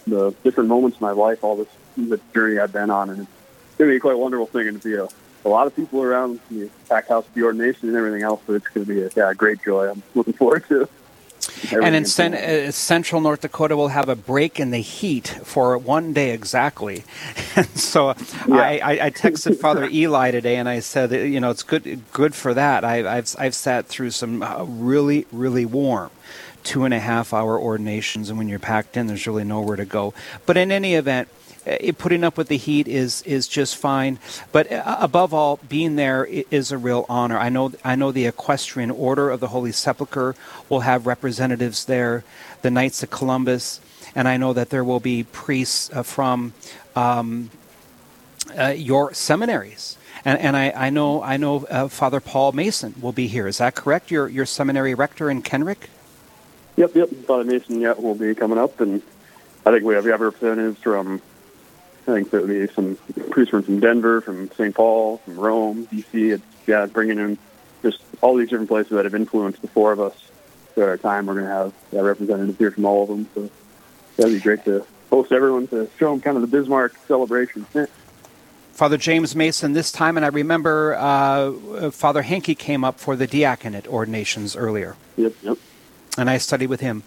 the 0.05 0.33
different 0.43 0.69
moments 0.69 0.99
in 0.99 1.05
my 1.05 1.11
life, 1.11 1.43
all 1.43 1.57
this 1.57 1.67
the 1.97 2.19
journey 2.33 2.59
I've 2.59 2.71
been 2.71 2.89
on, 2.89 3.09
and 3.09 3.19
it's 3.21 3.77
going 3.77 3.89
to 3.89 3.95
be 3.95 3.99
quite 3.99 4.15
a 4.15 4.17
wonderful 4.17 4.45
thing, 4.45 4.67
and 4.67 4.81
to 4.81 4.87
be 4.87 4.95
a, 4.95 5.07
a 5.45 5.49
lot 5.49 5.67
of 5.67 5.75
people 5.75 6.03
around 6.03 6.39
the 6.51 6.69
pack 6.87 7.07
house, 7.07 7.25
the 7.33 7.43
ordination, 7.43 7.89
and 7.89 7.97
everything 7.97 8.21
else. 8.21 8.41
But 8.45 8.53
it's 8.53 8.67
going 8.67 8.85
to 8.85 8.93
be 8.93 9.01
a 9.01 9.09
yeah, 9.15 9.31
a 9.31 9.35
great 9.35 9.63
joy. 9.63 9.89
I'm 9.89 10.03
looking 10.15 10.33
forward 10.33 10.67
to. 10.69 10.87
And 11.71 11.95
in 11.95 12.05
cen- 12.05 12.33
uh, 12.33 12.71
central 12.71 13.21
North 13.21 13.41
Dakota, 13.41 13.75
we'll 13.75 13.89
have 13.89 14.09
a 14.09 14.15
break 14.15 14.59
in 14.59 14.71
the 14.71 14.81
heat 14.81 15.27
for 15.43 15.77
one 15.77 16.13
day 16.13 16.31
exactly. 16.31 17.03
And 17.55 17.65
so 17.79 18.09
I, 18.09 18.79
I, 18.83 19.05
I 19.05 19.09
texted 19.09 19.57
Father 19.59 19.85
Eli 19.85 20.29
today, 20.29 20.57
and 20.57 20.69
I 20.69 20.79
said, 20.79 21.11
you 21.11 21.39
know, 21.39 21.49
it's 21.49 21.63
good 21.63 22.01
good 22.13 22.35
for 22.35 22.53
that. 22.53 22.85
I, 22.85 23.17
I've 23.17 23.35
I've 23.39 23.55
sat 23.55 23.87
through 23.87 24.11
some 24.11 24.43
uh, 24.43 24.63
really 24.63 25.25
really 25.31 25.65
warm 25.65 26.11
two 26.63 26.83
and 26.83 26.93
a 26.93 26.99
half 26.99 27.33
hour 27.33 27.59
ordinations, 27.59 28.29
and 28.29 28.37
when 28.37 28.47
you're 28.47 28.59
packed 28.59 28.95
in, 28.95 29.07
there's 29.07 29.25
really 29.25 29.43
nowhere 29.43 29.77
to 29.77 29.85
go. 29.85 30.13
But 30.45 30.57
in 30.57 30.71
any 30.71 30.93
event. 30.93 31.29
Uh, 31.67 31.91
Putting 31.97 32.23
up 32.23 32.37
with 32.37 32.47
the 32.47 32.57
heat 32.57 32.87
is 32.87 33.21
is 33.23 33.47
just 33.47 33.75
fine, 33.75 34.19
but 34.51 34.71
uh, 34.71 34.97
above 34.99 35.33
all, 35.33 35.59
being 35.67 35.95
there 35.95 36.25
is 36.25 36.71
a 36.71 36.77
real 36.77 37.05
honor. 37.09 37.37
I 37.37 37.49
know 37.49 37.73
I 37.83 37.95
know 37.95 38.11
the 38.11 38.25
Equestrian 38.25 38.91
Order 38.91 39.29
of 39.29 39.39
the 39.39 39.47
Holy 39.47 39.71
Sepulchre 39.71 40.35
will 40.69 40.81
have 40.81 41.05
representatives 41.05 41.85
there, 41.85 42.23
the 42.61 42.71
Knights 42.71 43.03
of 43.03 43.09
Columbus, 43.09 43.81
and 44.15 44.27
I 44.27 44.37
know 44.37 44.53
that 44.53 44.69
there 44.69 44.83
will 44.83 44.99
be 44.99 45.23
priests 45.23 45.89
uh, 45.93 46.03
from 46.03 46.53
um, 46.95 47.49
uh, 48.57 48.67
your 48.67 49.13
seminaries. 49.13 49.97
And, 50.25 50.39
and 50.39 50.57
I, 50.57 50.71
I 50.71 50.89
know 50.89 51.21
I 51.21 51.37
know 51.37 51.65
uh, 51.65 51.87
Father 51.87 52.19
Paul 52.19 52.51
Mason 52.51 52.95
will 53.01 53.11
be 53.11 53.27
here. 53.27 53.47
Is 53.47 53.59
that 53.59 53.75
correct? 53.75 54.09
Your 54.11 54.27
your 54.27 54.45
seminary 54.45 54.93
rector 54.93 55.29
in 55.29 55.41
Kenrick. 55.41 55.89
Yep, 56.75 56.95
yep. 56.95 57.09
Father 57.25 57.43
Mason, 57.43 57.81
yeah, 57.81 57.93
will 57.93 58.15
be 58.15 58.35
coming 58.35 58.57
up, 58.57 58.79
and 58.81 59.01
I 59.65 59.71
think 59.71 59.83
we 59.83 59.95
have 59.95 60.05
representatives 60.05 60.79
from. 60.81 61.21
I 62.07 62.13
think 62.13 62.31
there 62.31 62.39
will 62.39 62.47
be 62.47 62.67
some 62.67 62.97
priests 63.29 63.51
from, 63.51 63.63
from 63.63 63.79
Denver, 63.81 64.21
from 64.21 64.49
St. 64.51 64.73
Paul, 64.73 65.17
from 65.17 65.37
Rome, 65.37 65.87
DC. 65.87 66.33
It's, 66.33 66.43
yeah, 66.65 66.85
bringing 66.85 67.19
in 67.19 67.37
just 67.81 68.01
all 68.21 68.35
these 68.35 68.49
different 68.49 68.69
places 68.69 68.91
that 68.91 69.03
have 69.03 69.13
influenced 69.13 69.61
the 69.61 69.67
four 69.67 69.91
of 69.91 69.99
us 69.99 70.15
throughout 70.73 70.89
our 70.89 70.97
time. 70.97 71.25
We're 71.25 71.33
going 71.33 71.45
to 71.45 71.51
have 71.51 71.73
yeah, 71.91 72.01
representatives 72.01 72.57
here 72.57 72.71
from 72.71 72.85
all 72.85 73.03
of 73.03 73.09
them. 73.09 73.27
So 73.35 73.49
that'd 74.15 74.33
be 74.33 74.39
great 74.39 74.63
to 74.65 74.85
host 75.09 75.31
everyone 75.31 75.67
to 75.67 75.89
show 75.97 76.11
them 76.11 76.21
kind 76.21 76.37
of 76.37 76.41
the 76.41 76.47
Bismarck 76.47 76.95
celebration. 77.07 77.65
Father 78.71 78.97
James 78.97 79.35
Mason 79.35 79.73
this 79.73 79.91
time, 79.91 80.17
and 80.17 80.25
I 80.25 80.29
remember 80.29 80.95
uh, 80.95 81.89
Father 81.91 82.21
Hankey 82.21 82.55
came 82.55 82.83
up 82.83 82.99
for 82.99 83.15
the 83.15 83.27
diaconate 83.27 83.87
ordinations 83.87 84.55
earlier. 84.55 84.95
Yep, 85.17 85.33
yep. 85.41 85.57
And 86.17 86.29
I 86.29 86.37
studied 86.37 86.67
with 86.67 86.79
him. 86.79 87.03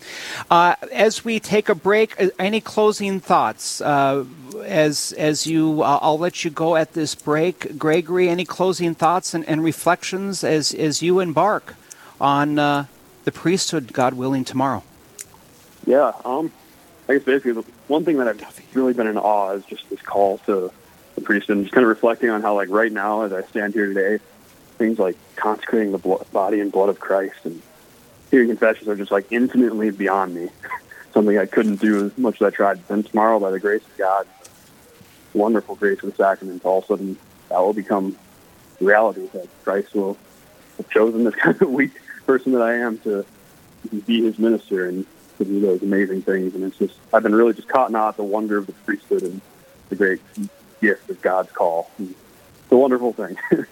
Uh, 0.51 0.77
as 0.93 1.25
we 1.25 1.41
take 1.41 1.69
a 1.69 1.75
break, 1.75 2.21
uh, 2.21 2.29
any 2.39 2.61
closing 2.61 3.21
thoughts? 3.21 3.81
Uh, 3.81 4.25
as 4.65 5.13
as 5.13 5.47
you, 5.47 5.83
uh, 5.83 5.99
I'll 6.01 6.19
let 6.19 6.45
you 6.45 6.51
go 6.51 6.77
at 6.77 6.93
this 6.93 7.15
break, 7.15 7.79
Gregory. 7.79 8.29
Any 8.29 8.45
closing 8.45 8.95
thoughts 8.95 9.35
and, 9.35 9.47
and 9.49 9.63
reflections 9.63 10.45
as 10.45 10.73
as 10.75 11.03
you 11.03 11.21
embark 11.21 11.75
on 12.21 12.59
uh, 12.59 12.87
the 13.25 13.33
priesthood, 13.33 13.93
God 13.93 14.15
willing, 14.15 14.45
tomorrow? 14.45 14.83
Yeah, 15.87 16.13
um, 16.25 16.53
I 17.09 17.15
guess 17.15 17.25
basically 17.25 17.53
the 17.53 17.65
one 17.89 18.05
thing 18.05 18.19
that 18.19 18.29
I've 18.29 18.61
really 18.75 18.93
been 18.93 19.07
in 19.07 19.19
awe 19.19 19.53
is 19.53 19.65
just 19.65 19.89
this 19.91 20.03
call 20.03 20.39
to 20.47 20.71
the 21.15 21.21
priesthood 21.21 21.57
and 21.57 21.67
just 21.67 21.75
kind 21.75 21.85
of 21.85 21.89
reflecting 21.89 22.31
on 22.31 22.43
how, 22.43 22.55
like, 22.55 22.69
right 22.69 22.93
now 22.93 23.23
as 23.23 23.33
I 23.33 23.43
stand 23.43 23.75
here 23.75 23.87
today, 23.87 24.23
things 24.79 24.99
like 24.99 25.17
consecrating 25.37 25.93
the 25.93 25.99
body 26.33 26.61
and 26.61 26.71
blood 26.71 26.89
of 26.89 27.01
Christ 27.01 27.37
and 27.45 27.61
hearing 28.31 28.49
confessions 28.49 28.89
are 28.89 28.97
just 28.97 29.11
like 29.11 29.31
infinitely 29.31 29.91
beyond 29.91 30.35
me. 30.35 30.49
Something 31.13 31.39
I 31.39 31.47
couldn't 31.47 31.81
do 31.81 32.07
as 32.07 32.17
much 32.17 32.41
as 32.41 32.47
I 32.47 32.51
tried. 32.51 32.87
Then 32.87 33.03
tomorrow, 33.03 33.41
by 33.41 33.51
the 33.51 33.59
grace 33.59 33.83
of 33.83 33.97
God, 33.99 34.27
wonderful 35.35 35.75
grace 35.75 36.03
of 36.03 36.11
the 36.11 36.17
sacrament, 36.17 36.65
all 36.65 36.79
of 36.79 36.85
a 36.85 36.87
sudden 36.87 37.19
that 37.49 37.59
will 37.59 37.73
become 37.73 38.17
reality 38.81 39.27
that 39.33 39.49
Christ 39.65 39.95
will 39.95 40.17
have 40.77 40.89
chosen 40.89 41.25
this 41.25 41.35
kind 41.43 41.61
of 41.61 41.71
weak 41.71 41.93
person 42.27 42.53
that 42.53 42.63
I 42.63 42.75
am 42.75 42.99
to 42.99 43.25
be 44.07 44.23
his 44.23 44.39
minister 44.39 44.89
and 44.89 45.05
to 45.39 45.45
do 45.45 45.61
those 45.61 45.83
amazing 45.83 46.23
things. 46.23 46.55
And 46.55 46.65
it's 46.65 46.79
just, 46.79 46.95
I've 47.13 47.23
been 47.23 47.35
really 47.35 47.55
just 47.55 47.69
caught 47.69 47.91
in 47.91 47.97
awe 47.97 48.11
at 48.11 48.17
the 48.17 48.25
wonder 48.25 48.59
of 48.59 48.67
the 48.67 48.73
priesthood 48.73 49.23
and 49.23 49.41
the 49.89 49.97
great 49.97 50.21
gift 50.81 51.11
of 51.11 51.21
God's 51.23 51.51
call. 51.51 51.91
It's 51.99 52.13
a 52.71 52.77
wonderful 52.77 53.13
thing. 53.13 53.37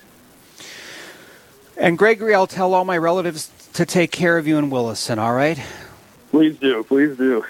And 1.79 1.97
Gregory, 1.97 2.35
I'll 2.35 2.49
tell 2.49 2.75
all 2.75 2.85
my 2.85 2.99
relatives 2.99 3.51
to 3.75 3.87
take 3.87 4.11
care 4.11 4.37
of 4.37 4.49
you 4.49 4.59
in 4.59 4.69
Williston. 4.69 5.21
All 5.21 5.33
right. 5.33 5.63
please 6.33 6.59
do, 6.59 6.83
please 6.83 7.17
do. 7.17 7.45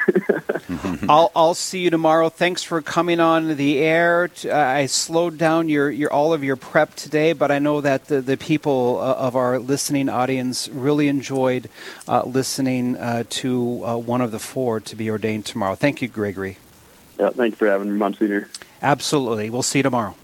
I'll 1.08 1.32
I'll 1.34 1.54
see 1.54 1.80
you 1.80 1.88
tomorrow. 1.90 2.28
Thanks 2.28 2.62
for 2.62 2.82
coming 2.82 3.20
on 3.20 3.56
the 3.56 3.78
air. 3.78 4.30
Uh, 4.44 4.52
I 4.54 4.84
slowed 4.84 5.38
down 5.38 5.70
your, 5.70 5.90
your 5.90 6.12
all 6.12 6.34
of 6.34 6.44
your 6.44 6.56
prep 6.56 6.94
today, 6.94 7.32
but 7.32 7.50
I 7.50 7.58
know 7.58 7.80
that 7.80 8.04
the, 8.08 8.20
the 8.20 8.36
people 8.36 8.98
uh, 9.00 9.14
of 9.14 9.34
our 9.34 9.58
listening 9.58 10.10
audience 10.10 10.68
really 10.68 11.08
enjoyed 11.08 11.70
uh, 12.06 12.22
listening 12.24 12.98
uh, 12.98 13.24
to 13.30 13.82
uh, 13.84 13.96
one 13.96 14.20
of 14.20 14.30
the 14.30 14.38
four 14.38 14.78
to 14.80 14.94
be 14.94 15.08
ordained 15.10 15.46
tomorrow. 15.46 15.74
Thank 15.74 16.02
you, 16.02 16.08
Gregory. 16.08 16.58
yeah, 17.18 17.30
thanks 17.30 17.56
for 17.56 17.66
having 17.66 17.90
me, 17.90 17.96
Monsignor. 17.96 18.48
Absolutely. 18.82 19.48
We'll 19.48 19.62
see 19.62 19.78
you 19.78 19.84
tomorrow. 19.84 20.14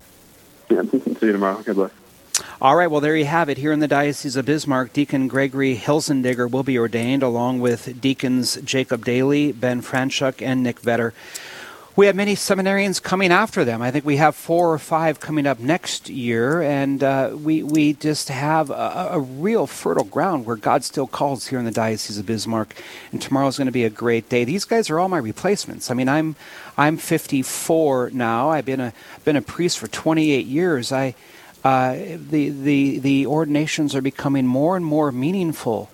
Yeah, 0.69 0.83
see 0.91 1.01
you 1.23 1.33
tomorrow. 1.33 1.63
God 1.63 1.75
bless. 1.75 1.91
All 2.65 2.77
right, 2.77 2.87
well, 2.87 3.03
there 3.03 3.15
you 3.15 3.27
have 3.27 3.51
it. 3.51 3.59
Here 3.59 3.73
in 3.73 3.81
the 3.81 3.87
Diocese 3.87 4.37
of 4.37 4.47
Bismarck, 4.47 4.95
Deacon 4.95 5.29
Gregory 5.29 5.77
Hilzendeger 5.77 6.51
will 6.51 6.63
be 6.63 6.79
ordained 6.79 7.23
along 7.23 7.61
with 7.61 8.01
Deacons 8.01 8.57
Jacob 8.65 9.05
Daly, 9.05 9.53
Ben 9.53 9.83
Franchuk, 9.83 10.41
and 10.41 10.63
Nick 10.63 10.81
Vetter. 10.81 11.13
we 11.95 12.07
have 12.07 12.17
many 12.17 12.35
seminarians 12.35 13.03
coming 13.03 13.31
after 13.31 13.67
them. 13.67 13.83
I 13.83 13.91
think 13.91 14.07
we 14.07 14.17
have 14.17 14.35
four 14.35 14.73
or 14.73 14.79
five 14.79 15.21
coming 15.21 15.47
up 15.47 15.59
next 15.59 16.09
year, 16.09 16.63
and 16.63 17.05
uh, 17.05 17.37
we 17.37 17.63
we 17.63 17.93
just 17.93 18.31
have 18.31 18.71
a, 18.71 19.09
a, 19.11 19.21
real 19.21 19.67
fertile 19.67 20.05
ground 20.05 20.47
where 20.47 20.57
God 20.57 20.85
still 20.85 21.07
calls 21.07 21.49
here 21.49 21.59
in 21.59 21.67
the 21.67 21.71
Diocese 21.71 22.17
of 22.17 22.25
Bismarck. 22.25 22.75
And 23.13 23.21
tomorrow's 23.21 23.59
going 23.59 23.67
to 23.67 23.73
be 23.73 23.85
a 23.85 23.91
great 23.91 24.31
day. 24.31 24.45
These 24.45 24.65
guys 24.65 24.89
are 24.89 24.99
all 24.99 25.11
my 25.11 25.19
replacements. 25.19 25.91
I 25.91 25.95
mean, 25.95 26.09
I'm 26.09 26.35
I'm 26.79 26.97
54 26.97 28.13
now. 28.15 28.49
I've 28.49 28.65
been 28.65 28.81
a 28.81 28.95
been 29.23 29.37
a 29.37 29.43
priest 29.43 29.79
for 29.79 29.87
28 29.87 30.47
years. 30.47 30.93
I 30.93 31.15
uh, 31.65 31.95
the 31.95 32.51
the 32.51 32.99
the 32.99 33.27
ordinations 33.27 33.95
are 33.95 34.03
becoming 34.03 34.47
more 34.47 34.77
and 34.77 34.85
more 34.85 35.11
meaningful 35.11 35.91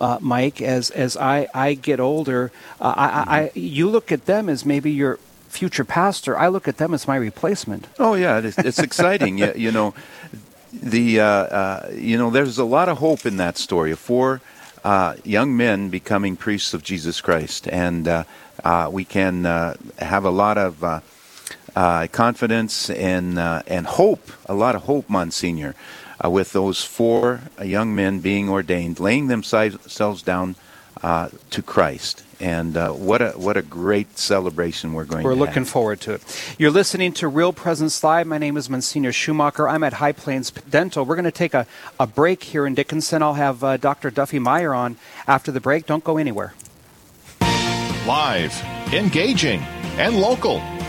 uh, 0.00 0.18
Mike, 0.20 0.60
as 0.60 0.90
as 0.90 1.16
I, 1.16 1.48
I 1.54 1.74
get 1.74 2.00
older, 2.00 2.52
uh, 2.80 2.94
I, 2.96 3.40
I, 3.40 3.50
you 3.54 3.88
look 3.88 4.12
at 4.12 4.26
them 4.26 4.48
as 4.48 4.64
maybe 4.64 4.90
your 4.90 5.18
future 5.48 5.84
pastor. 5.84 6.36
I 6.36 6.48
look 6.48 6.66
at 6.68 6.78
them 6.78 6.92
as 6.94 7.06
my 7.06 7.16
replacement. 7.16 7.86
Oh 7.98 8.14
yeah, 8.14 8.38
it's, 8.38 8.58
it's 8.58 8.78
exciting. 8.78 9.38
yeah, 9.38 9.54
you 9.54 9.72
know, 9.72 9.94
the 10.72 11.20
uh, 11.20 11.26
uh, 11.26 11.90
you 11.94 12.18
know, 12.18 12.30
there's 12.30 12.58
a 12.58 12.64
lot 12.64 12.88
of 12.88 12.98
hope 12.98 13.24
in 13.24 13.36
that 13.38 13.56
story 13.56 13.92
of 13.92 13.98
four 13.98 14.40
uh, 14.84 15.14
young 15.24 15.56
men 15.56 15.88
becoming 15.88 16.36
priests 16.36 16.74
of 16.74 16.82
Jesus 16.82 17.20
Christ, 17.20 17.68
and 17.68 18.08
uh, 18.08 18.24
we 18.90 19.04
can 19.04 19.44
have 19.98 20.24
a 20.24 20.30
lot 20.30 20.58
of. 20.58 21.02
Confidence 21.74 22.90
and 22.90 23.38
and 23.38 23.86
hope, 23.86 24.30
a 24.46 24.54
lot 24.54 24.74
of 24.74 24.82
hope, 24.82 25.08
Monsignor, 25.10 25.74
uh, 26.24 26.30
with 26.30 26.52
those 26.52 26.84
four 26.84 27.40
uh, 27.58 27.64
young 27.64 27.94
men 27.94 28.20
being 28.20 28.48
ordained, 28.48 29.00
laying 29.00 29.26
themselves 29.28 30.22
down 30.22 30.56
uh, 31.02 31.28
to 31.50 31.62
Christ. 31.62 32.24
And 32.40 32.76
uh, 32.76 32.90
what 32.90 33.22
a 33.22 33.30
what 33.32 33.56
a 33.56 33.62
great 33.62 34.18
celebration 34.18 34.92
we're 34.92 35.04
going. 35.04 35.22
To 35.22 35.28
we're 35.28 35.34
to 35.34 35.40
looking 35.40 35.54
have. 35.62 35.68
forward 35.68 36.00
to 36.02 36.14
it. 36.14 36.54
You're 36.58 36.70
listening 36.70 37.12
to 37.14 37.28
Real 37.28 37.52
Presence 37.52 38.02
Live. 38.02 38.26
My 38.26 38.38
name 38.38 38.56
is 38.56 38.68
Monsignor 38.68 39.12
Schumacher. 39.12 39.68
I'm 39.68 39.84
at 39.84 39.94
High 39.94 40.12
Plains 40.12 40.50
Dental. 40.50 41.04
We're 41.04 41.14
going 41.16 41.24
to 41.24 41.30
take 41.30 41.54
a, 41.54 41.66
a 41.98 42.06
break 42.06 42.42
here 42.42 42.66
in 42.66 42.74
Dickinson. 42.74 43.22
I'll 43.22 43.34
have 43.34 43.62
uh, 43.62 43.76
Dr. 43.76 44.10
Duffy 44.10 44.38
Meyer 44.38 44.74
on 44.74 44.96
after 45.26 45.52
the 45.52 45.60
break. 45.60 45.86
Don't 45.86 46.04
go 46.04 46.16
anywhere. 46.16 46.54
Live, 48.06 48.60
engaging, 48.92 49.60
and 49.96 50.20
local. 50.20 50.60